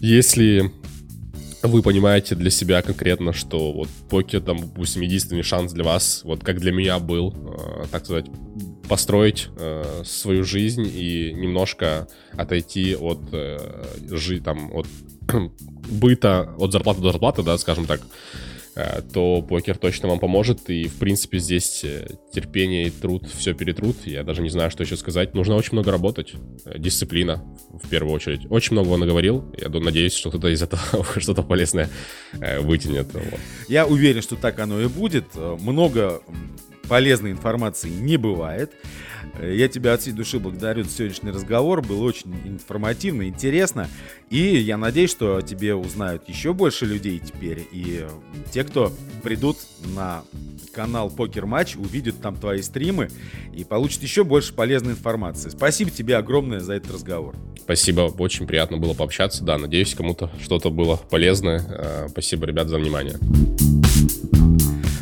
если 0.00 0.70
вы 1.62 1.82
понимаете 1.82 2.34
для 2.34 2.50
себя 2.50 2.82
конкретно, 2.82 3.32
что 3.32 3.72
вот 3.72 3.88
покер, 4.08 4.40
там, 4.40 4.60
допустим, 4.60 5.02
единственный 5.02 5.42
шанс 5.42 5.72
для 5.72 5.84
вас, 5.84 6.22
вот 6.24 6.42
как 6.42 6.60
для 6.60 6.72
меня 6.72 6.98
был, 6.98 7.34
э, 7.34 7.84
так 7.90 8.04
сказать, 8.04 8.26
построить 8.88 9.48
э, 9.56 10.02
свою 10.04 10.44
жизнь 10.44 10.86
и 10.86 11.32
немножко 11.32 12.08
отойти 12.36 12.96
от 12.96 13.20
э, 13.32 13.58
жи, 14.10 14.40
там, 14.40 14.72
от 14.72 14.86
быта, 15.90 16.54
от 16.58 16.72
зарплаты 16.72 17.00
до 17.00 17.12
зарплаты, 17.12 17.42
да, 17.42 17.58
скажем 17.58 17.86
так, 17.86 18.00
то 19.12 19.42
покер 19.42 19.76
точно 19.76 20.08
вам 20.08 20.18
поможет. 20.18 20.70
И, 20.70 20.86
в 20.88 20.96
принципе, 20.96 21.38
здесь 21.38 21.82
э, 21.84 22.08
терпение 22.32 22.86
и 22.86 22.90
труд 22.90 23.28
все 23.28 23.52
перетрут. 23.54 23.96
Я 24.06 24.22
даже 24.22 24.42
не 24.42 24.48
знаю, 24.48 24.70
что 24.70 24.84
еще 24.84 24.96
сказать. 24.96 25.34
Нужно 25.34 25.56
очень 25.56 25.72
много 25.72 25.90
работать. 25.90 26.34
Э, 26.64 26.78
дисциплина, 26.78 27.44
в 27.70 27.88
первую 27.88 28.14
очередь. 28.14 28.42
Очень 28.50 28.74
многого 28.74 28.96
наговорил. 28.96 29.52
Я 29.58 29.68
надеюсь, 29.68 30.14
что 30.14 30.30
кто-то 30.30 30.48
из 30.48 30.62
этого 30.62 30.82
что-то 31.18 31.42
полезное 31.42 31.90
вытянет. 32.60 33.08
Я 33.68 33.86
уверен, 33.86 34.22
что 34.22 34.36
так 34.36 34.58
оно 34.60 34.80
и 34.80 34.86
будет. 34.86 35.34
Много 35.34 36.22
полезной 36.88 37.30
информации 37.32 37.88
не 37.88 38.16
бывает. 38.16 38.72
Я 39.42 39.68
тебя 39.68 39.94
от 39.94 40.00
всей 40.00 40.12
души 40.12 40.38
благодарю 40.38 40.84
за 40.84 40.90
сегодняшний 40.90 41.30
разговор. 41.30 41.82
Было 41.82 42.04
очень 42.04 42.34
информативно, 42.44 43.28
интересно. 43.28 43.88
И 44.28 44.38
я 44.38 44.76
надеюсь, 44.76 45.10
что 45.10 45.40
тебе 45.40 45.74
узнают 45.74 46.28
еще 46.28 46.52
больше 46.52 46.86
людей 46.86 47.18
теперь. 47.18 47.66
И 47.72 48.06
те, 48.52 48.64
кто 48.64 48.92
придут 49.22 49.58
на 49.94 50.22
канал 50.72 51.10
Покер 51.10 51.46
Матч, 51.46 51.76
увидят 51.76 52.20
там 52.20 52.36
твои 52.36 52.62
стримы 52.62 53.08
и 53.54 53.64
получат 53.64 54.02
еще 54.02 54.24
больше 54.24 54.52
полезной 54.52 54.92
информации. 54.92 55.48
Спасибо 55.48 55.90
тебе 55.90 56.16
огромное 56.16 56.60
за 56.60 56.74
этот 56.74 56.92
разговор. 56.92 57.34
Спасибо, 57.58 58.12
очень 58.18 58.46
приятно 58.46 58.78
было 58.78 58.94
пообщаться. 58.94 59.44
Да, 59.44 59.58
надеюсь, 59.58 59.94
кому-то 59.94 60.30
что-то 60.42 60.70
было 60.70 60.96
полезное. 60.96 61.64
А, 61.68 62.06
спасибо, 62.08 62.46
ребят, 62.46 62.68
за 62.68 62.78
внимание. 62.78 63.16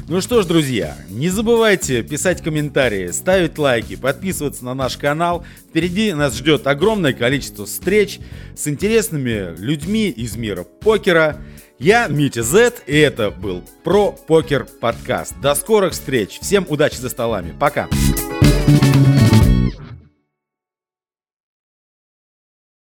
Ну 0.09 0.23
что 0.23 0.41
ж, 0.41 0.47
друзья, 0.47 0.97
не 1.11 1.29
забывайте 1.29 2.03
писать 2.03 2.43
комментарии, 2.43 3.09
ставить 3.09 3.59
лайки, 3.59 3.95
подписываться 3.95 4.65
на 4.65 4.73
наш 4.73 4.97
канал. 4.97 5.45
Впереди 5.69 6.15
нас 6.15 6.35
ждет 6.35 6.67
огромное 6.67 7.13
количество 7.13 7.67
встреч 7.67 8.19
с 8.57 8.67
интересными 8.69 9.55
людьми 9.59 10.09
из 10.09 10.35
мира 10.39 10.65
покера. 10.65 11.37
Я 11.79 12.09
Митя 12.09 12.43
Зет, 12.43 12.83
и 12.87 12.97
это 12.97 13.31
был 13.31 13.63
Про 13.85 14.13
Покер 14.13 14.65
подкаст. 14.65 15.35
До 15.43 15.55
скорых 15.55 15.93
встреч. 15.93 16.39
Всем 16.41 16.65
удачи 16.71 16.97
за 16.97 17.11
столами. 17.11 17.55
Пока. 17.61 17.87